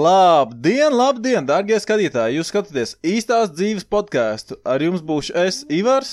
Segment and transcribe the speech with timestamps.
[0.00, 2.38] Labdien, labdien, darbie skatītāji!
[2.38, 4.56] Jūs skatāties īstās dzīves podkāstu.
[4.64, 6.12] Ar jums būšu es, Ivars.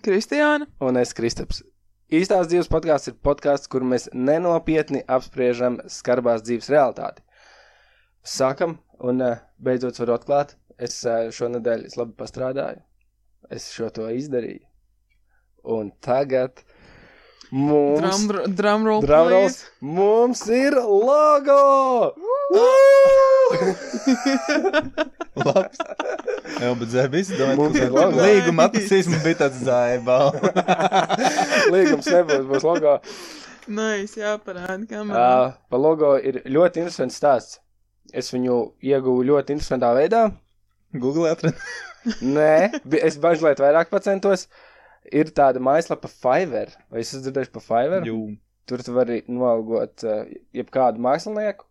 [0.00, 0.68] Kristiāna.
[0.86, 1.60] Un es, Kristaps.
[2.14, 7.20] Īstās dzīves podkāsts ir podkāsts, kur mēs nenopietni apspriežam skarbās dzīves realitāti.
[8.24, 12.80] Sākam, un eh, beidzot varu atklāt, es eh, šonadēļ es labi pastrādāju.
[13.52, 14.64] Es šo to izdarīju.
[15.76, 16.64] Un tagad
[17.50, 19.02] mums, Drum, drumroll.
[19.04, 22.14] drumrolls, mums ir logo!
[25.40, 25.78] Labs.
[26.60, 28.16] Jā, bet zēbis, Mums ir domāju, logo.
[28.18, 30.32] ka līguma atlasīsme bija tāds zēbal.
[31.74, 32.96] Līgums nebūs, būs logo.
[33.70, 35.20] Nice, jāparāda kamerā.
[35.20, 37.60] Uh, pa logo ir ļoti interesants stāsts.
[38.12, 40.24] Es viņu ieguvu ļoti interesantā veidā.
[40.98, 41.54] Google atrada.
[42.24, 44.48] Nē, es bažlēt vairāk pacentos.
[45.16, 46.70] Ir tāda mājaslapa Fiverr.
[46.92, 48.06] Vai es esmu dzirdējis par Fiverr?
[48.06, 48.18] Jū.
[48.70, 50.22] Tur tu vari nolgot uh,
[50.54, 51.66] jebkādu mākslinieku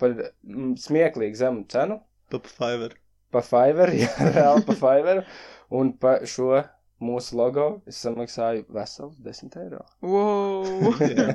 [0.00, 2.00] par mm, smieklīgu zemu cenu.
[2.32, 2.96] Top Fiverr.
[3.30, 5.24] Pa Fiverr, jā, reāli pa Fiverr.
[5.70, 6.56] Un pa šo
[7.00, 9.84] mūsu logo es samaksāju veselu 10 eiro.
[10.02, 10.90] Wow.
[11.00, 11.28] Jā.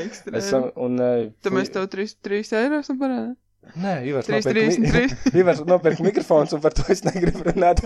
[0.00, 0.32] Ekstra.
[0.40, 3.34] Es sam, un, uh, Tad mēs tev 3, 3 eiro esam parādā.
[3.80, 5.36] Nē, Ivars 3, nopirka 3, mi- 3.
[5.42, 7.84] Ivars nopirka mikrofons, un par to es negribu runāt.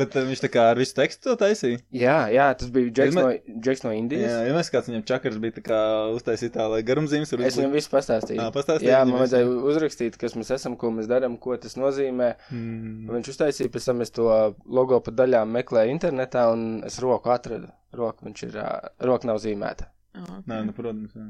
[0.00, 1.78] Bet uh, viņš tā kā ar visu tekstu to taisīja.
[1.94, 4.30] jā, jā, tas bija Džeks Vienmēr- no, Džeks no Indijas.
[4.32, 5.80] Jā, ja mēs kāds viņam čakars bija tā kā
[6.16, 8.40] uztaisīt tā, lai garumzīmes ir Es viņam visu pastāstīju.
[8.42, 9.20] Ā, pastāstīji Jā, man visu.
[9.24, 12.32] vajadzēja uzrakstīt, kas mēs esam, ko mēs darām, ko tas nozīmē.
[12.50, 13.06] Mm.
[13.14, 14.28] Viņš uztaisīja, pēc tam es to
[14.66, 17.68] logo pa daļām meklēju internetā, un es roku atradu.
[17.92, 18.58] Roku viņš ir,
[19.02, 19.88] roka nav zīmēta.
[20.14, 20.42] Okay.
[20.50, 21.12] Nē, nu, protams.
[21.14, 21.28] Jā.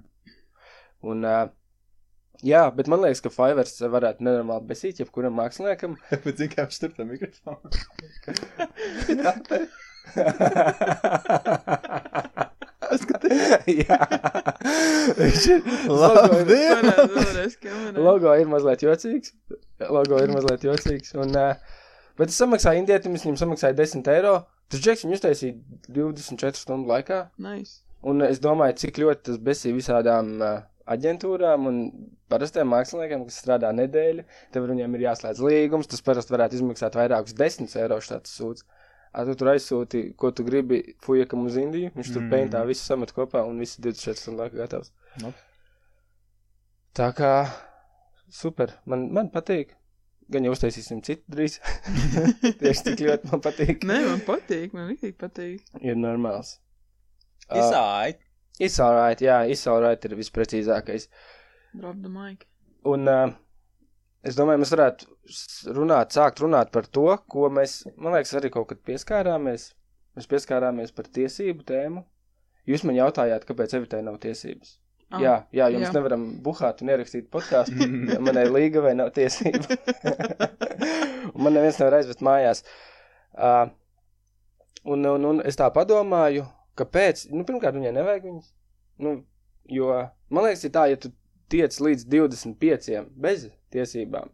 [1.08, 1.38] Un, ā,
[2.46, 5.96] jā, bet man liekas, ka Fivers varētu nenormāli besīt jebkuram māksliniekam.
[6.24, 7.70] Bet zini, kā viņš tur tā mikrofonu.
[13.80, 13.98] jā,
[15.18, 15.60] viņš ir.
[15.90, 16.80] Labdien!
[16.80, 18.06] Parāda vēlreiz kamerā.
[18.06, 19.34] Logo ir mazliet jocīgs.
[19.90, 21.14] Logo ir mazliet jocīgs.
[21.20, 21.78] Un, uh,
[22.18, 24.34] bet es samaksāju indietim, viņam samaksāju 10 eiro.
[24.70, 25.54] Tas džeks viņu uztaisīja
[25.90, 27.24] 24 stundu laikā.
[27.42, 27.80] Nice.
[28.06, 31.80] Un es domāju, cik ļoti tas besīja visādām uh, aģentūrām un
[32.32, 34.24] parastiem māksliniekiem, kas strādā nedēļu.
[34.52, 35.88] Tev ar viņiem ir jāslēdz līgums.
[35.90, 38.64] Tas parasti varētu izmaksāt vairākus 10 eiro šāds sūds.
[39.12, 41.90] A, tu tur aizsūti, ko tu gribi fujakam uz Indiju.
[41.96, 42.30] Viņš tur Mm.
[42.30, 44.92] peintā visu samet kopā un viss 24 stundu laikā gatavs.
[45.20, 45.32] Nu.
[46.94, 47.32] Tā kā
[48.30, 49.74] super, man, man patīk.
[50.30, 51.56] Gan jau uztaisīsim citu drīz.
[52.60, 53.82] Tieši tik ļoti man patīk.
[53.82, 55.64] Nē, man patīk, man ļoti patīk.
[55.82, 56.60] Ir normāls.
[57.50, 57.58] Izāit.
[57.58, 58.20] It's alright,
[59.24, 61.08] jā, it's alright ir visprecīzākais.
[61.72, 62.46] Drop the mic.
[62.90, 63.32] Un uh,
[64.26, 68.70] es domāju, mēs varētu runāt, sākt runāt par to, ko mēs, man liekas, arī kaut
[68.72, 69.70] kad pieskārāmies.
[70.18, 72.04] Mēs pieskārāmies par tiesību tēmu.
[72.68, 74.76] Jūs man jautājāt, kāpēc Evitē nav tiesības.
[75.10, 75.94] Ah, Jā, jā, jums jā.
[75.96, 77.88] nevaram buhāt un ierakstīt podkāstu.
[78.22, 79.78] manai līga vai nav tiesība.
[81.42, 82.62] man neviens nevar aizvest mājās.
[83.34, 83.72] Uh,
[84.84, 86.44] un, un, un es tā padomāju,
[86.80, 87.26] kāpēc.
[87.34, 88.50] Nu, pirmkārt, viņai nevajag viņas.
[89.04, 89.14] Nu,
[89.70, 89.92] jo
[90.32, 91.12] man liekas, ir tā, ja tu
[91.50, 94.28] tiec līdz 25 bez tiesībām,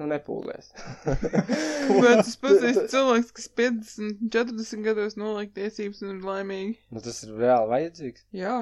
[0.00, 0.70] nu, nepūlies.
[2.02, 6.76] Bet es pazīstu cilvēks, kas 50, 40 gados noliek tiesības un ir laimīgi.
[6.94, 8.24] nu, tas ir reāli vajadzīgs.
[8.36, 8.56] Jā.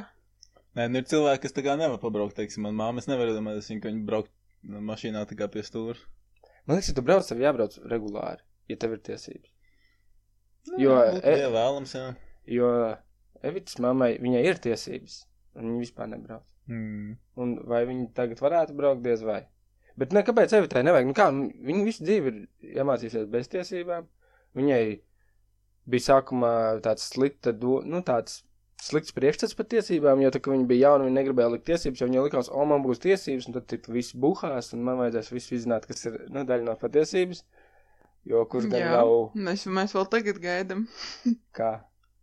[0.78, 3.70] Nē, nu ir cilvēki, kas tā kā nevar pabraukt, teiksim, man māma, es nevaru iedomāties,
[3.82, 4.31] ka viņi braukt
[4.91, 5.99] mašīnā tā kā pie stūra.
[6.69, 9.50] Man liekas, ja tu brauc, tev jābrauc regulāri, ja tev ir tiesības.
[10.70, 12.04] Nu, Jo, būtu e- vēlams, jā.
[12.50, 12.71] Jo
[13.47, 15.22] Evitas mammai, viņai ir tiesības,
[15.56, 16.44] un viņa vispār nebrauc.
[16.71, 17.15] Mm.
[17.41, 19.43] Un vai viņi tagad varētu braukt, diez vai.
[20.00, 21.09] Bet ne, kāpēc Evitai nevajag?
[21.09, 24.06] Nu kā, viņa visu dzīvi ir iemācījusies bez tiesībām.
[24.59, 24.83] Viņai
[25.91, 26.53] bija sākumā
[26.84, 28.43] tāds slikta, do, nu tāds
[28.81, 32.22] slikts priekšstats par tiesībām, jo tā, viņa bija jauna, viņa negribēja likt tiesības, jo viņai
[32.27, 35.88] likās, o, man būs tiesības, un tad tik visi buhās, un man vajadzēs visu izzināt,
[35.91, 37.44] kas ir, nu, daļa no patiesības.
[38.28, 38.88] Jo kurš gan Jā.
[39.00, 40.84] nav Mēs, mēs vēl tagad gaidam.
[41.56, 41.78] kā.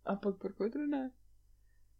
[0.08, 1.10] Apak par ko tu runāji?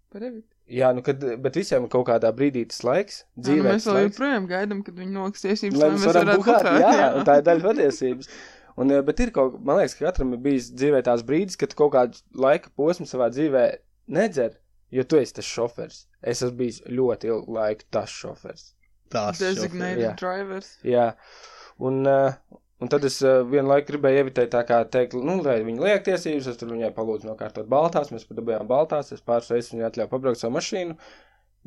[0.09, 0.49] Par Evitu.
[0.73, 3.65] Jā, nu, kad, bet visiem ir kaut kādā brīdī tas laiks, Jā, nu, dzīvē.
[3.75, 7.27] mēs vēl joprojām gaidām, kad viņi noliks tiesības, Lai mēs varam buhāt, buhāt, jā, un
[7.29, 8.31] tā ir daļa patiesības.
[8.79, 11.75] Un, eh, bet ir kaut, man liekas, ka katram ir bijis dzīvē tās brīdis, kad
[11.77, 13.65] kaut kādu laika posmu savā dzīvē
[14.17, 14.57] nedzer,
[14.95, 16.07] jo tu esi tas šofers.
[16.23, 18.71] Es esmu bijis ļoti ilgu laiku tas šofers.
[19.13, 20.15] Tās Designated Jā.
[20.21, 20.73] drivers.
[20.85, 21.11] Jā,
[21.81, 22.39] un, eh,
[22.83, 26.05] un tad es eh, vienu laiku gribēju ievitēt tā kā teikt, nu, lai viņi liek
[26.07, 29.89] tiesības, es tur viņai palūdzu nokārtot baltās, mēs pat dabējām baltās, es pāris reizes viņai
[29.91, 30.97] atļauju pabraukt savu mašīnu,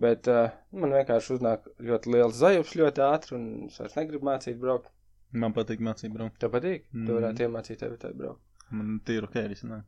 [0.02, 4.60] bet uh, man vienkārši uznāk ļoti liels zajups ļoti ātri, un es vairs negribu mācīt
[4.62, 4.92] braukt.
[5.31, 6.40] Man patīk mācīt braukt.
[6.42, 6.88] Tev patīk?
[6.92, 7.08] Mm.
[7.08, 8.42] Tu varētu iemācīt tevi tā braukt.
[8.72, 9.38] Man tīri ok,
[9.68, 9.81] nē.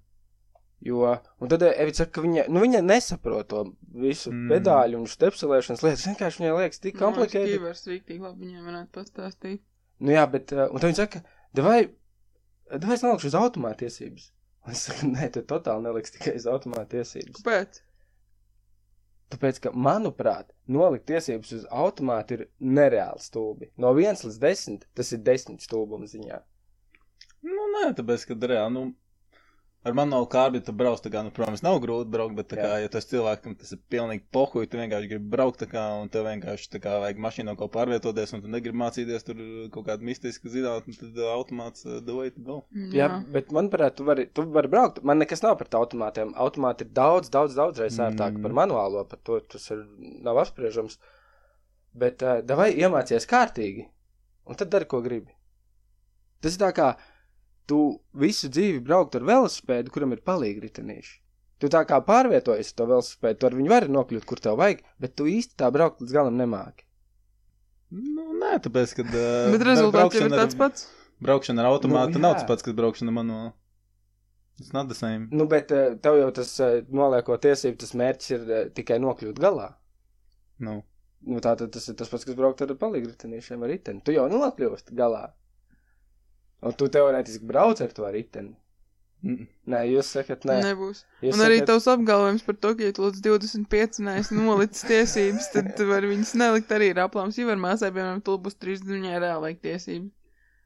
[0.84, 3.62] Jo, un tad eh, Evita saka, ka viņa, nu, viņa nesaprot to
[4.04, 4.50] visu Mm.
[4.52, 6.08] pedāļu un stepselēšanas lietas.
[6.10, 7.54] Vienkārši viņai liekas tik komplicēti.
[7.54, 9.62] Kīvers rīktīgi labi viņiem varētu pastāstīt.
[10.04, 11.24] Nu jā, bet, uh, un tad viņi saka,
[11.56, 11.80] davai,
[12.72, 14.30] davai es nelikšu uz automāta tiesības.
[14.64, 17.40] Un es saku, nē, tu totāli neliks tikai uz automāta tiesības.
[17.40, 17.82] Kāpēc?
[19.34, 23.72] Tāpēc, ka, manuprāt, nolikt tiesības uz automātu ir nereāli stulbi.
[23.82, 26.42] No 1 līdz 10 tas ir 10 stulbuma ziņā.
[27.48, 28.84] Nu, nē, tāpēc, ka reāli, nu,
[29.84, 32.70] ar manuālu kārbi tu brauc, tā kā, nu, protams, nav grūti braukt, bet, tā kā,
[32.80, 36.28] ja tas cilvēkam tas ir pilnīgi pohuj, tu vienkārši gribi braukt, tā kā, un tev
[36.30, 39.42] vienkārši, tā kā, vajag mašīnā kaut pārvietoties, un tu negribi mācīties tur
[39.76, 42.60] kaut kādu mistisku zinātni, tad uh, automāts uh, the way to go.
[42.96, 45.04] Jā, bet, manuprāt, tu vari, tu vari braukt.
[45.04, 46.32] Man nekas nav par automātiem.
[46.40, 48.46] Automāti ir daudz, daudz, daudz reizes ērtāk Mm.
[48.48, 49.84] par manuālo, par to tas ir,
[50.24, 50.96] nav apspriežams.
[51.94, 53.90] Bet, uh, davai iemācies kārtīgi,
[54.48, 55.36] un tad dari, ko gribi.
[56.42, 56.96] Tas ir tā kā
[57.70, 57.82] tu
[58.20, 61.14] visu dzīvi braukt ar velosipēdu, kuram ir palīgi ritenīši.
[61.64, 64.82] Tu tā kā pārvietojies ar to velosipēdu, tu ar viņu vari nokļūt, kur tev vajag,
[65.00, 66.84] bet tu īsti tā braukt līdz galam nemāki.
[67.94, 69.06] Nu, nē, tāpēc, ka.
[69.06, 70.88] Uh, Bet rezultāts ir tāds pats.
[71.24, 73.54] Braukšana ar automātu Nu, nu, nav tas pats, kas braukšana manuāli.
[74.60, 75.30] Tas nav tas same.
[75.34, 79.40] Nu, bet uh, tev jau tas uh, nolieko tiesību, tas mērķis ir uh, tikai nokļūt
[79.42, 79.70] galā.
[80.62, 80.82] Nu.
[81.24, 84.04] Nu, tā tad tas ir tas pats, kas braukt ar palīgritenīšiem ar riteni.
[84.06, 85.30] Tu jau nokļūst galā.
[86.64, 88.54] Un tu teorētiski brauc ar to riteni.
[89.24, 89.46] Mm.
[89.72, 90.58] Nē, jūs sakat, nē.
[90.66, 91.06] Nebūs.
[91.24, 94.84] Jūs Un arī sakat, tavs apgalvojums par to, ka, ja tu līdz 25 neesi nolicis
[94.90, 97.32] tiesības, tad tu vari viņas nelikt arī ar aplām.
[97.36, 100.12] Ja var māsai, piemēram, tu būs 3, viņai reāli vajag tiesības.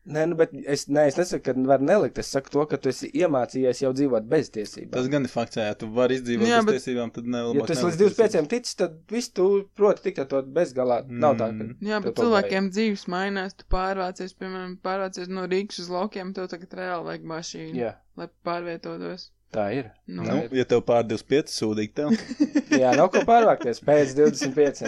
[0.08, 2.18] Nē, nu, bet es, nē, es nesaku, ka var nelikt.
[2.22, 4.94] Es saku to, ka tu esi iemācījies jau dzīvot bez tiesībām.
[4.96, 7.66] Tas gan ir fakts, ja tu vari izdzīvot Jā, bez bet- tiesībām, tad ne, Ja
[7.68, 11.02] tu esi līdz 25 ticis, tad viss tu proti tikt ar to bezgalā.
[11.04, 11.20] Mm.
[11.26, 11.68] Nav tā, ka.
[11.92, 13.58] Jā, bet cilvēkiem dzīves mainās.
[13.60, 18.30] Tu pārvācies, piemēram, pārvācies no Rīgas uz laukiem, tev tagad reāli vajag mašīnu, Jā, lai
[18.48, 19.28] pārvietotos.
[19.52, 19.92] tā ir.
[20.08, 22.16] Nu, Nu, ja tev pār 25 sūdīgi tev.
[22.82, 24.88] Jā, nav ko pārvākties pēc 25.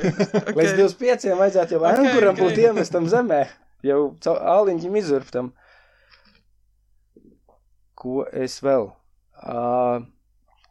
[0.58, 2.40] Līdz 25 vajadzētu jau Ok, ankuram ok.
[2.44, 3.42] būt iemestam zemē.
[3.86, 5.52] Jau āliņķim izurptam.
[8.00, 8.90] Ko es vēl?
[9.40, 10.02] Uh,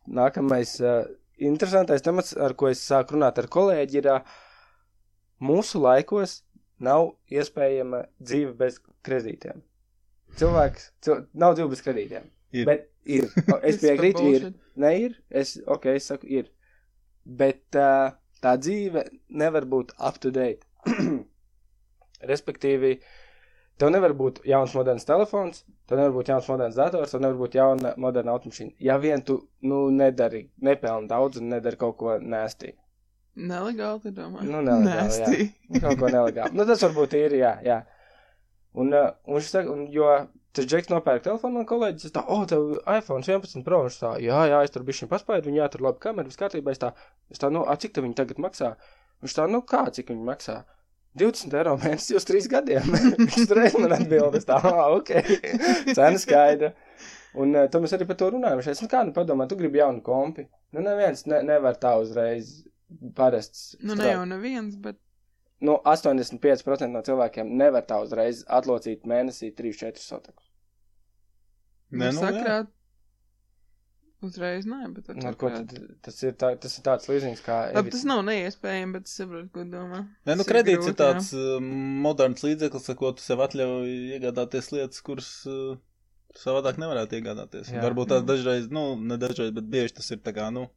[0.09, 1.07] nākamais uh,
[1.41, 4.37] interesantais temats, ar ko es sāku runāt ar kolēģi, ir uh,
[5.41, 6.39] mūsu laikos
[6.79, 9.63] nav iespējama dzīve bez kredītiem.
[10.39, 12.29] Cilvēks, cil nav dzīve bez kredītiem.
[12.53, 12.65] Ir.
[12.69, 13.29] Bet ir.
[13.53, 14.47] O, Es piekrītu, ir.
[14.79, 16.49] Ne ir, es, ok, es saku, ir.
[17.25, 20.65] Bet uh, tā dzīve nevar būt up to date.
[22.27, 22.97] Respektīvi,
[23.79, 27.55] tev nevar būt jauns moderns telefons, tev nevar būt jauns moderns dators, tev nevar būt
[27.59, 28.75] jauna moderna automašīna.
[28.83, 32.75] Ja vien tu, nu, nedari, nepelni daudz un nedari kaut ko nēstī.
[33.39, 34.43] Nelegāli, tu domā?
[34.43, 35.47] Nu, nelegāli.
[35.79, 36.55] Kaut ko nelegāli.
[36.57, 37.79] Nu, tas varbūt ir, jā, jā.
[38.79, 40.09] Un, uh, un saka, un, jo
[40.55, 44.39] tas džeks nopērk telefonu man kolēģis, tā, o, tev iPhone 11 Pro, viņš tā, jā,
[44.49, 46.91] jā, es tur bišķiņ paspēju, viņi jā, tur labi kamera, viss kārtībā, es tā,
[47.31, 48.73] es tā, nu, a, cik te viņi tagad maksā?
[49.23, 50.57] Viņš tā, nu, kā, cik viņi maksā?
[51.17, 52.93] 20 eiro mēnesī uz 3 gadiem.
[53.23, 55.13] Viņš reiz man atbild, es tā, ah, ok,
[55.97, 56.73] cena skaidra.
[57.39, 58.61] Un uh, tad mēs arī par to runājam.
[58.65, 60.47] Teica, nu kā, nu padomā, tu gribi jaunu kompi.
[60.73, 62.59] Nu neviens ne, nevar tā uzreiz
[63.17, 63.75] parasts.
[63.81, 64.97] Nu, ne jau neviens, bet
[65.59, 70.45] Nu, 85% no cilvēkiem nevar tā uzreiz atlocīt mēnesī 3-4 sotakus.
[71.91, 72.19] Nē, nu, jā.
[72.21, 72.69] sakrāt.
[74.19, 75.69] Uzreiz nē, bet ar Nu, ar ko tad,
[76.03, 77.59] tas, ir tā, tas ir tāds līdzīgs kā.
[77.71, 80.01] Labi, tas nav neiespējami, bet es saprotu, ko domā.
[80.27, 81.53] Nē, nu, kredīts grūti, ir tāds uh,
[82.05, 85.77] moderns līdzeklis, ar ko tu sev atļauj iegādāties lietas, kuras uh,
[86.35, 87.71] savādāk nevarētu iegādāties.
[87.71, 87.77] Jā.
[87.79, 87.85] Jā.
[87.87, 90.67] Varbūt tās dažreiz, nu, ne dažreiz, bet bieži tas ir tā kā, nu,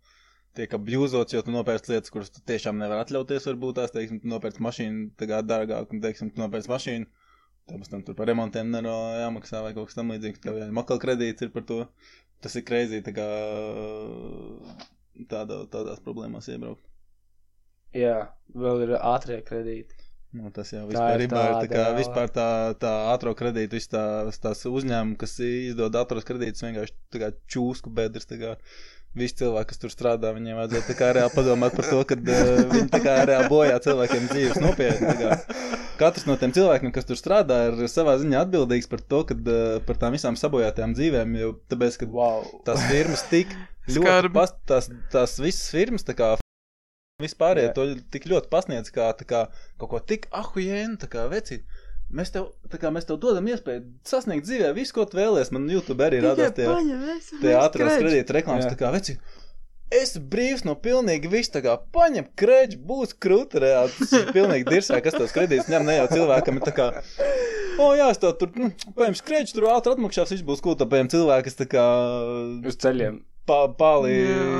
[0.56, 3.48] tiek apjūzots, jo tu nopērc lietas, kuras tu tiešām nevar atļauties.
[3.50, 7.10] Varbūt tās, teiksim, tu nopērc mašīnu tā kā dārgāk, un, teiksim, tu nopērc mašīnu.
[7.70, 10.42] Tāpēc tam tur par remontiem nero jāmaksā vai kaut kas tam līdzīgs.
[10.42, 11.82] Tev jāmakal kredīts ir par to.
[12.42, 13.26] Tas ir kreizī, tā kā
[15.30, 16.82] tādā, tādās problēmās iebraukt.
[17.94, 20.00] Jā, vēl ir ātrie kredīti.
[20.32, 22.46] Nu, tas jau Tā vispār ir ir tā, tā kā vispār tā,
[22.80, 24.02] tā ātrā kredīta, viss tā,
[24.40, 28.56] tās uzņēmumi, kas izdod ātros kredītus, vienkārši tā kā čūsku bedres, tā
[29.12, 32.88] visi cilvēki, kas tur strādā, viņiem vajadzētu tā reāli padomāt par to, ka uh, viņi
[32.94, 35.12] tā kā reāli bojā cilvēkiem dzīves nopietni.
[36.02, 39.76] Katrs no tiem cilvēkiem, kas tur strādā, ir savā ziņā atbildīgs par to, kad, uh,
[39.86, 42.48] par tām visām sabojātajām dzīvēm, jo tāpēc, ka Wow.
[42.66, 43.52] tās firmas tik
[43.94, 46.32] ļoti, pas, tās, tās visas firmas, tā kā
[47.22, 47.74] vispārējie Jā.
[47.76, 49.44] to tik ļoti pasniedz, kā, kā
[49.78, 51.60] kaut ko tik ahujēnu, tā kā veci.
[52.12, 52.50] Mēs tev,
[52.82, 55.48] kā mēs tev dodam iespēju sasniegt dzīvē visu, ko tu vēlies.
[55.54, 56.66] Man YouTube arī radās tie,
[57.40, 58.74] tie ātrās kredīta reklāmas, Jā.
[58.74, 59.16] tā kā veci.
[59.92, 63.92] Es brīvs no pilnīgi viss, tā kā paņem krēķi, būs krūti reāli.
[63.98, 66.86] Tas ir pilnīgi dirsē, kas tos kredītus ņem, ne jau cilvēkam ir tā kā.
[67.82, 71.12] o, jā, es to tur, nu, paņem skrēķi, tur ātri atmakšās, viņš būs kūta, paņem
[71.12, 71.84] cilvēku, kas tā kā
[72.68, 73.20] Uz ceļiem.
[73.48, 74.14] pa, pāli,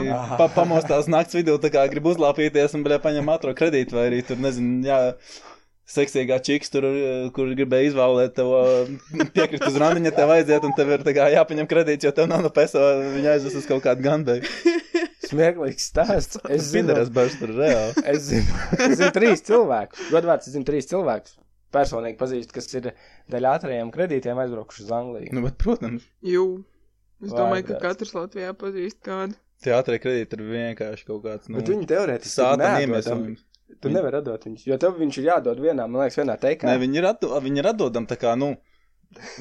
[0.09, 0.21] Jā.
[0.41, 4.21] pa, pamostās nakts vidū, tā kā grib uzlāpīties un, bļā, paņem ātro kredītu, vai arī
[4.27, 4.99] tur, nezinu, jā,
[5.93, 6.87] seksīgā čiks tur,
[7.37, 8.53] kur gribēja izvēlēt tev
[9.37, 12.53] piekrist uz randiņa, tev aiziet, un tev ir kā jāpaņem kredīts, jo tev nav no
[12.55, 12.81] peso,
[13.17, 14.47] viņa aizvest uz kaut kādu ganbeju.
[15.33, 16.41] Smieklīgs stāsts.
[16.53, 18.03] Es zinu, Pinteres bērns tur reāli.
[18.13, 20.09] es zinu, es zinu trīs cilvēkus.
[20.13, 21.39] Godvārds, es zinu trīs cilvēkus.
[21.73, 22.91] Personīgi pazīstu, kas ir
[23.33, 25.31] dēļ ātrajiem kredītiem aizbraukuši uz Angliju.
[25.33, 26.43] Nu, bet, protams, Jū.
[27.23, 27.85] Es domāju, ka Vārds.
[27.87, 29.39] katrs Latvijā pazīst kādu.
[29.63, 33.45] teātrē kredīti ir vienkārši kaut kāds, nu, Bet viņi teorētiski sāta iemiesojums.
[33.81, 36.69] Tu nevari atdot viņus, jo tev viņš ir jādod vienā, man liekas, vienā teikā.
[36.69, 38.51] Nē, viņi ir, atdo, viņi ir atdodam tā kā, nu,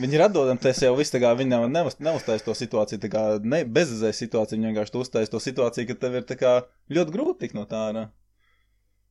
[0.01, 3.25] viņi ir atdodam, tas jau viss kā, viņi nav, neuz, neuztais to situāciju, tā kā,
[3.43, 6.55] ne, bezizējas situāciju, viņi vienkārši uztais to situāciju, ka tev ir kā
[6.91, 8.07] ļoti grūti tikt no tā, ārā.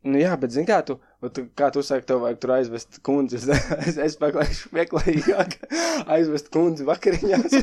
[0.00, 0.96] Nu, jā, bet zini, kā tu,
[1.36, 3.36] tu, kā tu saki, tev vajag tur aizvest kundzi.
[3.36, 3.44] Es,
[3.90, 5.34] es, es meklēju, meklēju,
[6.16, 7.58] aizvest kundzi vakariņās.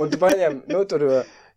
[0.00, 1.08] Un tu paņem, nu, tur,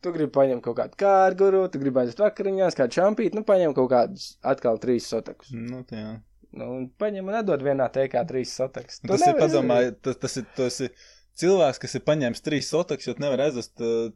[0.02, 3.92] tu gribi paņemt kaut kādu kārguru, tu gribi aizvest vakariņās, kādu čampīti, nu, paņem kaut
[3.94, 5.54] kādus atkal trīs sotakus.
[5.54, 6.14] Nu, tā jā.
[6.54, 9.02] Nu, un paņem un atdod vienā teikā trīs sotakus.
[9.04, 10.92] Nu, tas ir, padomāj, tas, tas ir, tas ir
[11.42, 14.12] cilvēks, kas ir paņēmis trīs sotaks, jo nevar aizvest uh,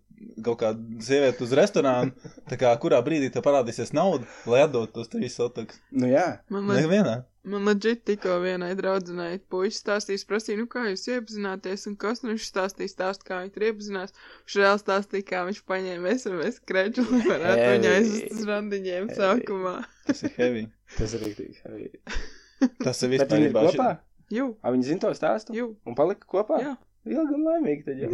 [0.45, 2.13] kaut kādu sievieti uz restorānu,
[2.49, 5.81] tā kā kurā brīdī tev parādīsies nauda, lai atdot tos trīs sotaks.
[5.89, 6.27] Nu, jā.
[6.53, 7.15] Man liekas, Nevienā.
[7.47, 12.33] Man leģit tikko vienai draudzenei puisis stāstījis, prasīja, nu kā jūs iepazināties, un kas nu
[12.33, 14.11] viņš stāstīja stāst, kā viņi tur iepazinās.
[14.43, 17.77] Viņš reāli stāstīja, kā viņš paņēma SMS kreču, lai varētu Heavy.
[17.77, 19.19] viņu aizvest uz randiņiem Heavy.
[19.21, 19.75] sākumā.
[20.09, 20.65] Tas ir heavy.
[20.97, 21.57] Tas ir rīktīgi.
[21.71, 21.87] arī.
[22.85, 23.37] Tas ir Bet vispār.
[23.37, 23.89] viņi ir kopā?
[24.33, 25.53] Jū, A, viņi zina to stāstu?
[25.55, 26.59] jū, Un palika kopā?
[26.65, 26.75] jā.
[27.07, 28.09] Ilgi un laimīgi tad jau.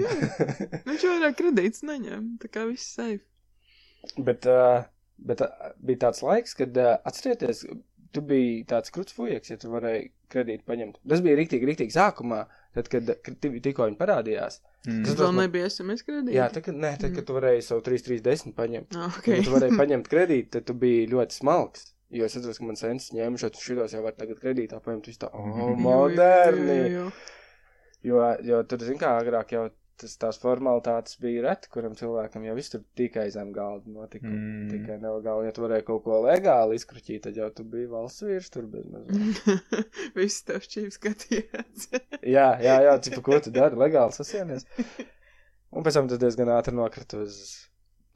[0.85, 3.23] Viņš vairāk kredīts neņem, tā kā viss safe.
[4.21, 4.83] Bet, uh,
[5.17, 7.63] bet uh, bija tāds laiks, kad uh, atcerieties,
[8.13, 10.99] tu biji tāds krūts fujaks, ja tu varēji kredītu paņemt.
[11.09, 12.43] Tas bija rīktīgi, rīktīgi sākumā,
[12.77, 14.59] tad, kad kad ti- tikko viņi parādījās.
[14.87, 15.03] Mm.
[15.07, 16.35] Tas vēl nebija SMS kredīts.
[16.35, 18.95] Jā, tad, kad, nē, tad, kad tu varēji savu 3-3-10 paņemt.
[18.97, 19.37] Ah, Okay.
[19.39, 19.43] ok.
[19.43, 21.89] Kad tu varēji paņemt kredītu, tad tu biji ļoti smalks.
[22.13, 25.07] Jo es atceros, ka man sens ņēma šo šitos jau var tagad kredītā paņemt.
[25.09, 26.75] Viss tā, oh, moderni.
[26.77, 27.11] jū, jū, jū.
[28.03, 29.69] Jo, jo tur, zin kā, agrāk jau
[30.01, 34.29] tas, tās formalitātes bija reti, kuram cilvēkam jau viss tur tikai zem galda notika.
[34.29, 34.69] Mm.
[34.71, 38.53] Tikai nelegāli, ja tu varēji kaut ko legāli izkruķīt, tad jau tu biji valsts vīrs
[38.53, 39.67] tur bez mazliet.
[40.17, 41.89] Viss tev šķīvi skatījās.
[42.35, 44.67] jā, jā, jā, cik ko tu dari, legāli sasienies.
[45.73, 47.39] Un pēc tam tu diezgan ātri nokrita uz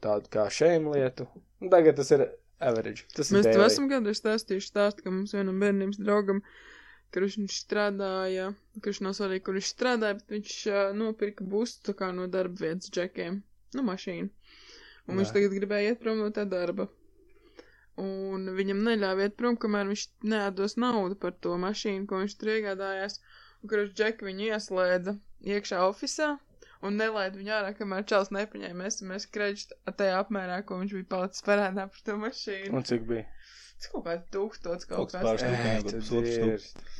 [0.04, 1.26] tādu kā šēmu lietu.
[1.62, 2.28] Un tagad tas ir
[2.62, 3.06] average.
[3.14, 6.42] Tas Mēs ir tev esam kādreiz stāstījuši stāstu, ka mums vienam bērniem draugam,
[7.14, 8.46] ka viņš strādāja,
[8.78, 12.92] ka viņš svarīgi, kur viņš strādāja, bet viņš uh, nopirka bustu kā no darba vietas
[12.94, 13.40] džekiem,
[13.78, 14.30] nu mašīnu.
[15.08, 15.36] Un viņš Jā.
[15.38, 16.88] tagad gribēja iet prom no tā darba.
[17.98, 22.52] Un viņam neļāva iet prom, kamēr viņš nedos naudu par to mašīnu, ko viņš tur
[22.54, 23.18] iegādājās.
[23.62, 25.16] Un kurš džeki viņu ieslēdza
[25.54, 26.36] iekšā ofisā
[26.86, 31.46] un nelaida viņu ārā, kamēr čels nepaņēma SMS kredītu tajā apmērā, ko viņš bija palicis
[31.48, 32.70] parādā par to mašīnu.
[32.78, 33.24] Un cik bija?
[33.78, 35.22] Tas kaut kāds tūkstots kaut kāds.
[35.22, 36.96] pāris tūkstoši.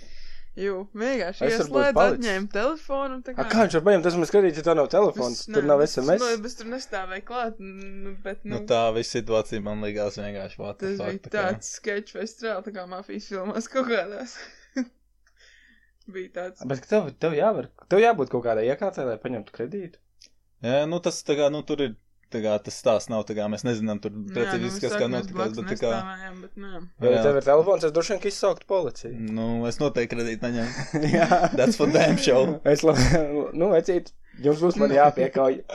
[0.59, 4.57] Jū, vienkārši Es ieslēdz, atņēma telefonu tā A, kā viņš var paņemt, tas mums skatīt,
[4.59, 6.19] ja tā nav telefons, Bez- tur nav SMS.
[6.25, 10.59] Nu, bez tur nestāvēja klāt, nu, bet, nu, Nu, tā visa situācija man likās vienkārši
[10.59, 11.37] the tas bija tā kā.
[11.37, 14.35] tāds sketch festivāls, tā kā mafijas filmās kaut kādās.
[16.15, 16.67] bija tāds.
[16.67, 20.03] Bet tev, tev jāvar, tev jābūt kaut kādai iekārtai, lai paņemtu kredītu.
[20.67, 21.95] Jā, nu tas tā kā, nu tur ir,
[22.33, 25.07] tā kā tas stāsts nav, tā kā mēs nezinām tur Jā, nu, precīzi, kas kā
[25.11, 26.73] notikās, bet tā kā, Nestāvējām, bet, nē.
[27.07, 27.23] Ja Jā.
[27.27, 29.13] tev ir telefons, es droši vien ka izsauktu policiju.
[29.39, 30.71] nu, es noteikti kredītu neņemu.
[31.17, 31.29] Jā.
[31.57, 32.59] That's for damn show.
[32.69, 33.05] Es labi,
[33.59, 34.13] nu, vecīt,
[34.45, 35.61] jums būs man jāpiekauj.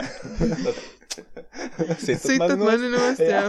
[2.03, 3.45] Citat mani nost, jā.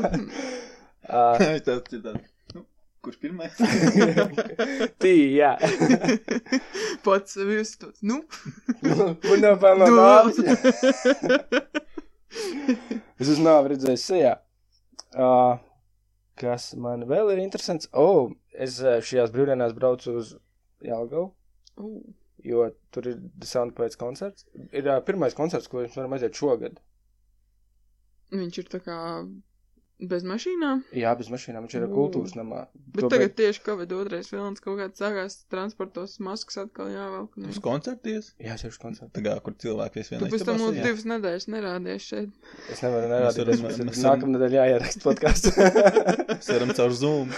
[1.40, 2.64] Viņš tāds ir tāds, nu,
[3.04, 3.56] kurš pirmais?
[5.02, 5.54] tī, jā.
[7.04, 7.96] Pats sevi uzstot.
[8.04, 8.22] Nu,
[8.84, 9.96] Man nav vēl no Nu.
[10.00, 10.36] nāves.
[13.20, 14.34] Es uz nāvi redzēju sejā.
[15.14, 15.54] Uh,
[16.40, 17.88] kas man vēl ir interesants?
[17.92, 20.34] O, oh, es šajās brīvdienās braucu uz
[20.84, 21.30] Jelgavu,
[21.78, 21.90] Ū,
[22.46, 24.46] jo tur ir Soundpēc koncerts.
[24.70, 26.78] Ir uh, pirmais koncerts, ko mēs varam aiziet šogad.
[28.34, 28.98] Viņš ir tā kā
[30.02, 30.80] bez mašīnām.
[30.98, 31.90] Jā, bez mašīnām viņš ir O.
[31.94, 32.64] kultūras namā.
[32.94, 37.38] Bet To tagad tieši Covid otrais vilnis kaut kāds sākās transportos maskas atkal jāvelk.
[37.48, 38.32] Uz koncerties?
[38.42, 39.12] Jā, tieši koncerts.
[39.14, 42.34] Tā kā, kur cilvēki viens Tu vienā pēc tam mums divas nedēļas nerādies šeit.
[42.74, 43.52] Es nevaru nerādīt.
[43.54, 45.54] Mēs, mēs mēs nākamnedēļ jāierakst podkāstu.
[46.34, 47.30] Mēs varam caur Zoom.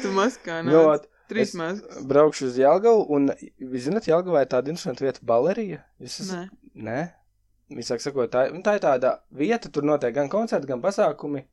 [0.00, 1.06] Tu maskā Jo, nāc.
[1.30, 2.00] Trīs es- maskas.
[2.10, 3.28] braukšu uz Jelgavu, un,
[3.62, 5.84] jūs zināt, Jelgavā ir tāda interesanta vieta, balerija.
[6.02, 6.48] Jūs esat...
[6.74, 6.80] Nē.
[6.90, 7.00] Nē,
[7.78, 11.44] visāk sakot, tā, nu, tā ir tāda vieta, tur notiek gan koncerti, gan pasākumi,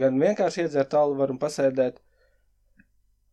[0.00, 2.00] gan vienkārši iedzert alvu var un pasēdēt.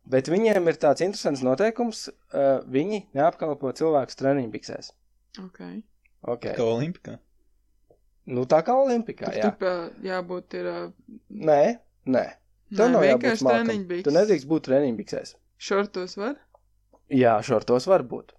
[0.08, 4.92] Bet viņiem ir tāds interesants noteikums, uh, viņi neapkalpo cilvēkus treniņbiksēs.
[5.44, 5.60] Ok.
[6.28, 6.54] Okay.
[6.56, 7.18] Kā Olimpikā.
[8.28, 9.52] Nu, tā kā Olimpikā, jā.
[9.56, 10.68] Tur jābūt ir.
[10.68, 10.80] ā,
[11.28, 11.62] Nē,
[12.08, 12.24] nē.
[12.76, 14.04] Tev nav jābūt treniņbiks.
[14.04, 15.36] Tu nedrīkst būt treniņbiksēs.
[15.68, 16.36] Šortos var?
[17.12, 18.34] Jā, šortos var būt.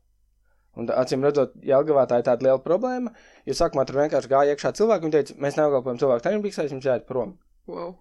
[0.78, 3.12] Un acīm redzot, Jelgavā tā ir tāda liela problēma,
[3.50, 7.08] jo sākumā tur vienkārši gāja iekšā cilvēki un teica, mēs neapkalpojam cilvēku treniņbiksēs, jums jāiet
[7.10, 7.34] prom.
[7.70, 7.96] Wow.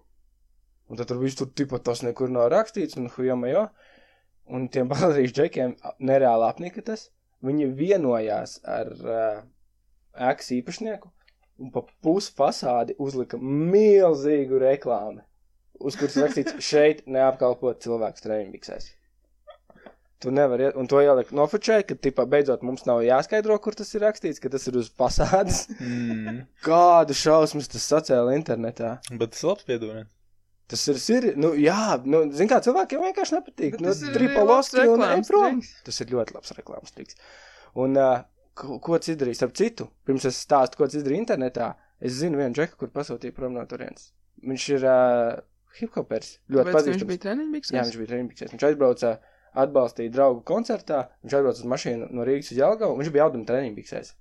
[0.89, 3.67] Un tad tur viss tur tipa tas nekur nav rakstīts, un hujama jo.
[4.49, 5.75] Un tiem balerīšu džekiem
[6.09, 7.07] nereāli apnika tas.
[7.45, 9.41] Viņi vienojās ar uh,
[10.17, 11.11] ēkas īpašnieku
[11.59, 15.21] un pa pusi fasādi uzlika milzīgu reklāmu,
[15.83, 18.89] uz kuras rakstīts šeit neapkalpot cilvēku treniņbiksēs.
[20.19, 23.93] Tu nevari, iet- un to ielikt nofočē, ka, tipā, beidzot mums nav jāskaidro, kur tas
[23.95, 25.61] ir rakstīts, ka tas ir uz fasādes.
[25.79, 26.41] Mm.
[26.67, 28.97] Kādu šausmas tas sacēla internetā.
[29.13, 30.11] Bet tas labs piedodiens.
[30.69, 33.71] Tas ir, ir nu, jā, nu, zin kā, cilvēkiem vienkārši nepatīk.
[33.77, 35.55] Bet Nu, tas ir arī tripaloski labs un reklāmas ej prom.
[35.61, 35.71] triks.
[35.87, 37.17] Tas ir ļoti labs reklāmas triks.
[37.81, 38.19] Un, uh,
[38.59, 39.39] ko, ko tas izdarīja?
[39.41, 43.33] Starp citu, pirms es stāstu, ko tas izdarīja internetā, es zinu vienu džeku, kur pasūtīja
[43.33, 44.11] prom no turienes.
[44.45, 45.41] Viņš ir uh,
[45.79, 47.09] hip-hopers, ļoti Tāpēc viņš pazīstams.
[47.09, 47.73] bija treniņbiks.
[47.73, 48.53] Jā, viņš bija treniņbiksēs.
[48.53, 49.15] Viņš aizbrauca,
[49.65, 53.49] atbalstīja draugu koncertā, viņš aizbrauca uz mašīnu no Rīgas uz Jelgavu, un viņš bija auduma
[53.49, 54.13] treniņbiksēs.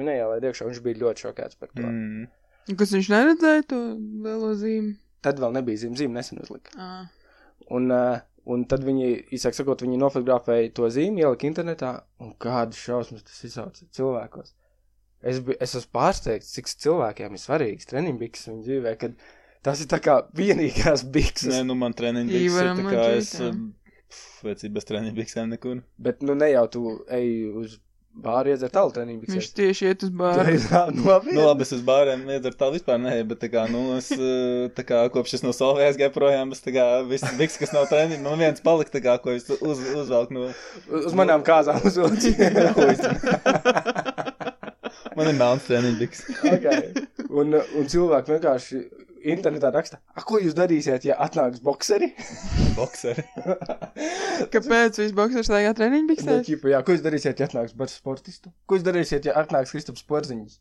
[0.00, 1.84] Un neielēja iekšā, viņš bija ļoti šokēts par to.
[1.84, 2.24] Mm.
[2.24, 2.76] Mm.
[2.80, 3.80] Kas viņš neredzēja to
[4.24, 4.94] lielo zīmi?
[5.22, 6.74] Tad vēl nebija zīme, zīme nesen uzlika.
[6.76, 7.04] Ah.
[7.72, 12.80] Un, uh, un tad viņi, īsāk sakot, viņi nofotografēja to zīmi, ielika internetā, un kādas
[12.82, 14.54] šausmas tas izsauca cilvēkos.
[15.22, 19.14] Es, bi, es esmu pārsteigts, cik cilvēkiem ir svarīgs treniņbiks viņu dzīvē, kad
[19.62, 21.52] tas ir tā kā vienīgās bikses.
[21.54, 23.52] Nē, nu man treniņbiks ir Īvaram tā kā es, tā.
[24.10, 25.84] pf, vecīgi bez treniņbiksēm nekur.
[26.02, 26.82] Bet, nu, ne jau tu
[27.14, 27.30] ej
[27.62, 27.78] uz
[28.12, 29.36] bāru iedzert tālu treniņbiksēs.
[29.38, 30.44] Viņš tieši iet uz bāru.
[30.52, 31.36] ir tā, nopietni.
[31.38, 34.68] Nu, labi, es uz bāriem iedzeru tā vispār nē, bet tā kā, nu, es, eh,
[34.76, 37.88] tā kā, kopš es no Solvijas gāju projām, es tā kā, viss biks, kas nav
[37.92, 40.48] treniņš, man viens palika, tā kā, ko es uz, uzvelku no,
[41.02, 42.34] Uz manām kāzām uzvilci.
[45.16, 46.26] man ir melns treniņbiks.
[46.52, 47.06] okay.
[47.30, 48.84] un, un cilvēki vienkārši
[49.34, 49.98] internetā raksta,
[50.28, 52.10] ko jūs darīsiet, ja atnāks bokseri?
[52.78, 53.24] Bokseri.
[54.54, 56.44] Kāpēc viņš boksers staigā Nu, treniņbiksēs?
[56.48, 58.52] ķipa, jā, ko jūs darīsiet, ja atnāks bars sportistu?
[58.66, 60.58] Ko jūs darīsiet, ja atnāks Kristaps Porziņš?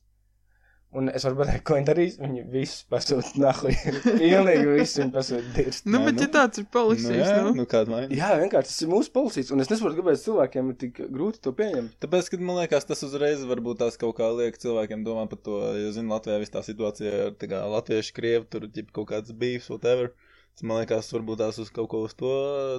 [0.91, 2.15] Un es varu pateikt, ko viņi darīs.
[2.19, 3.75] Viņi visus pasūta nahuj.
[4.21, 5.85] Pilnīgi visus viņi pasūta dirst.
[5.87, 6.25] Nu, bet nu.
[6.25, 7.53] ja tāds ir Nu, policijs, jā, nu.
[7.61, 8.09] nu, kāda vaina.
[8.17, 9.53] Jā, vienkārši tas ir mūsu policijas.
[9.55, 11.95] Un es nesaprotu, kāpēc cilvēkiem ir tik grūti to pieņemt.
[12.03, 15.61] Tāpēc, ka man liekas, tas uzreiz varbūt tās kaut kā liek cilvēkiem domāt par to,
[15.79, 19.31] jo, zinu, Latvijā viss tā situācija ir, tā kā latvieši, krievi, tur, ģip, kaut kāds
[19.31, 20.11] beefs, whatever.
[20.11, 20.30] Tas,
[20.63, 22.31] man liekas, varbūt tās uz kaut ko uz to,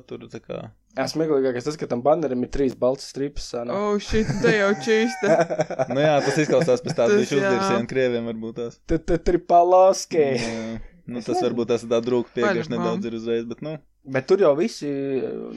[0.07, 0.61] tur, tā kā.
[0.93, 3.47] Jā, smieklīgākais tas, ka tam banderam ir trīs balts strips.
[3.55, 3.73] sānā.
[3.73, 5.37] Oh, shit, te jau čīsta.
[5.95, 8.77] Nu jā, tas izklausās pēc tādas Tas, bišķi uzdirsiem krieviem, varbūt tās.
[9.25, 10.27] Tripaloski.
[10.37, 10.81] Jā.
[11.11, 12.79] Nu, tas varbūt tas tā drūka piegrieš Vaļbām.
[12.79, 14.89] nedaudz ir uzreiz, bet, nu, Bet tur jau visi,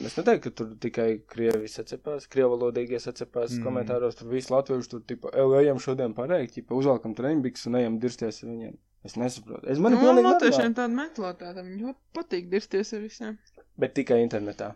[0.06, 3.56] es neteiktu, ka tur tikai krievi sacepās, krievalodīgie sacepās Mm.
[3.58, 3.64] mm.
[3.66, 7.96] komentāros, tur visi latvieši tur, tipa, "Ej, ejam šodien pareizi, tipa, uzvelkam treniņbiks un ejam
[7.98, 8.76] dirsties ar viņiem.
[9.06, 9.62] Es nesaprotu.
[9.70, 13.38] Es man Nu, ir pilnīgi latviešiem tāda metlotāta, viņi patīk dirsties ar visiem.
[13.78, 14.72] Bet tikai internetā.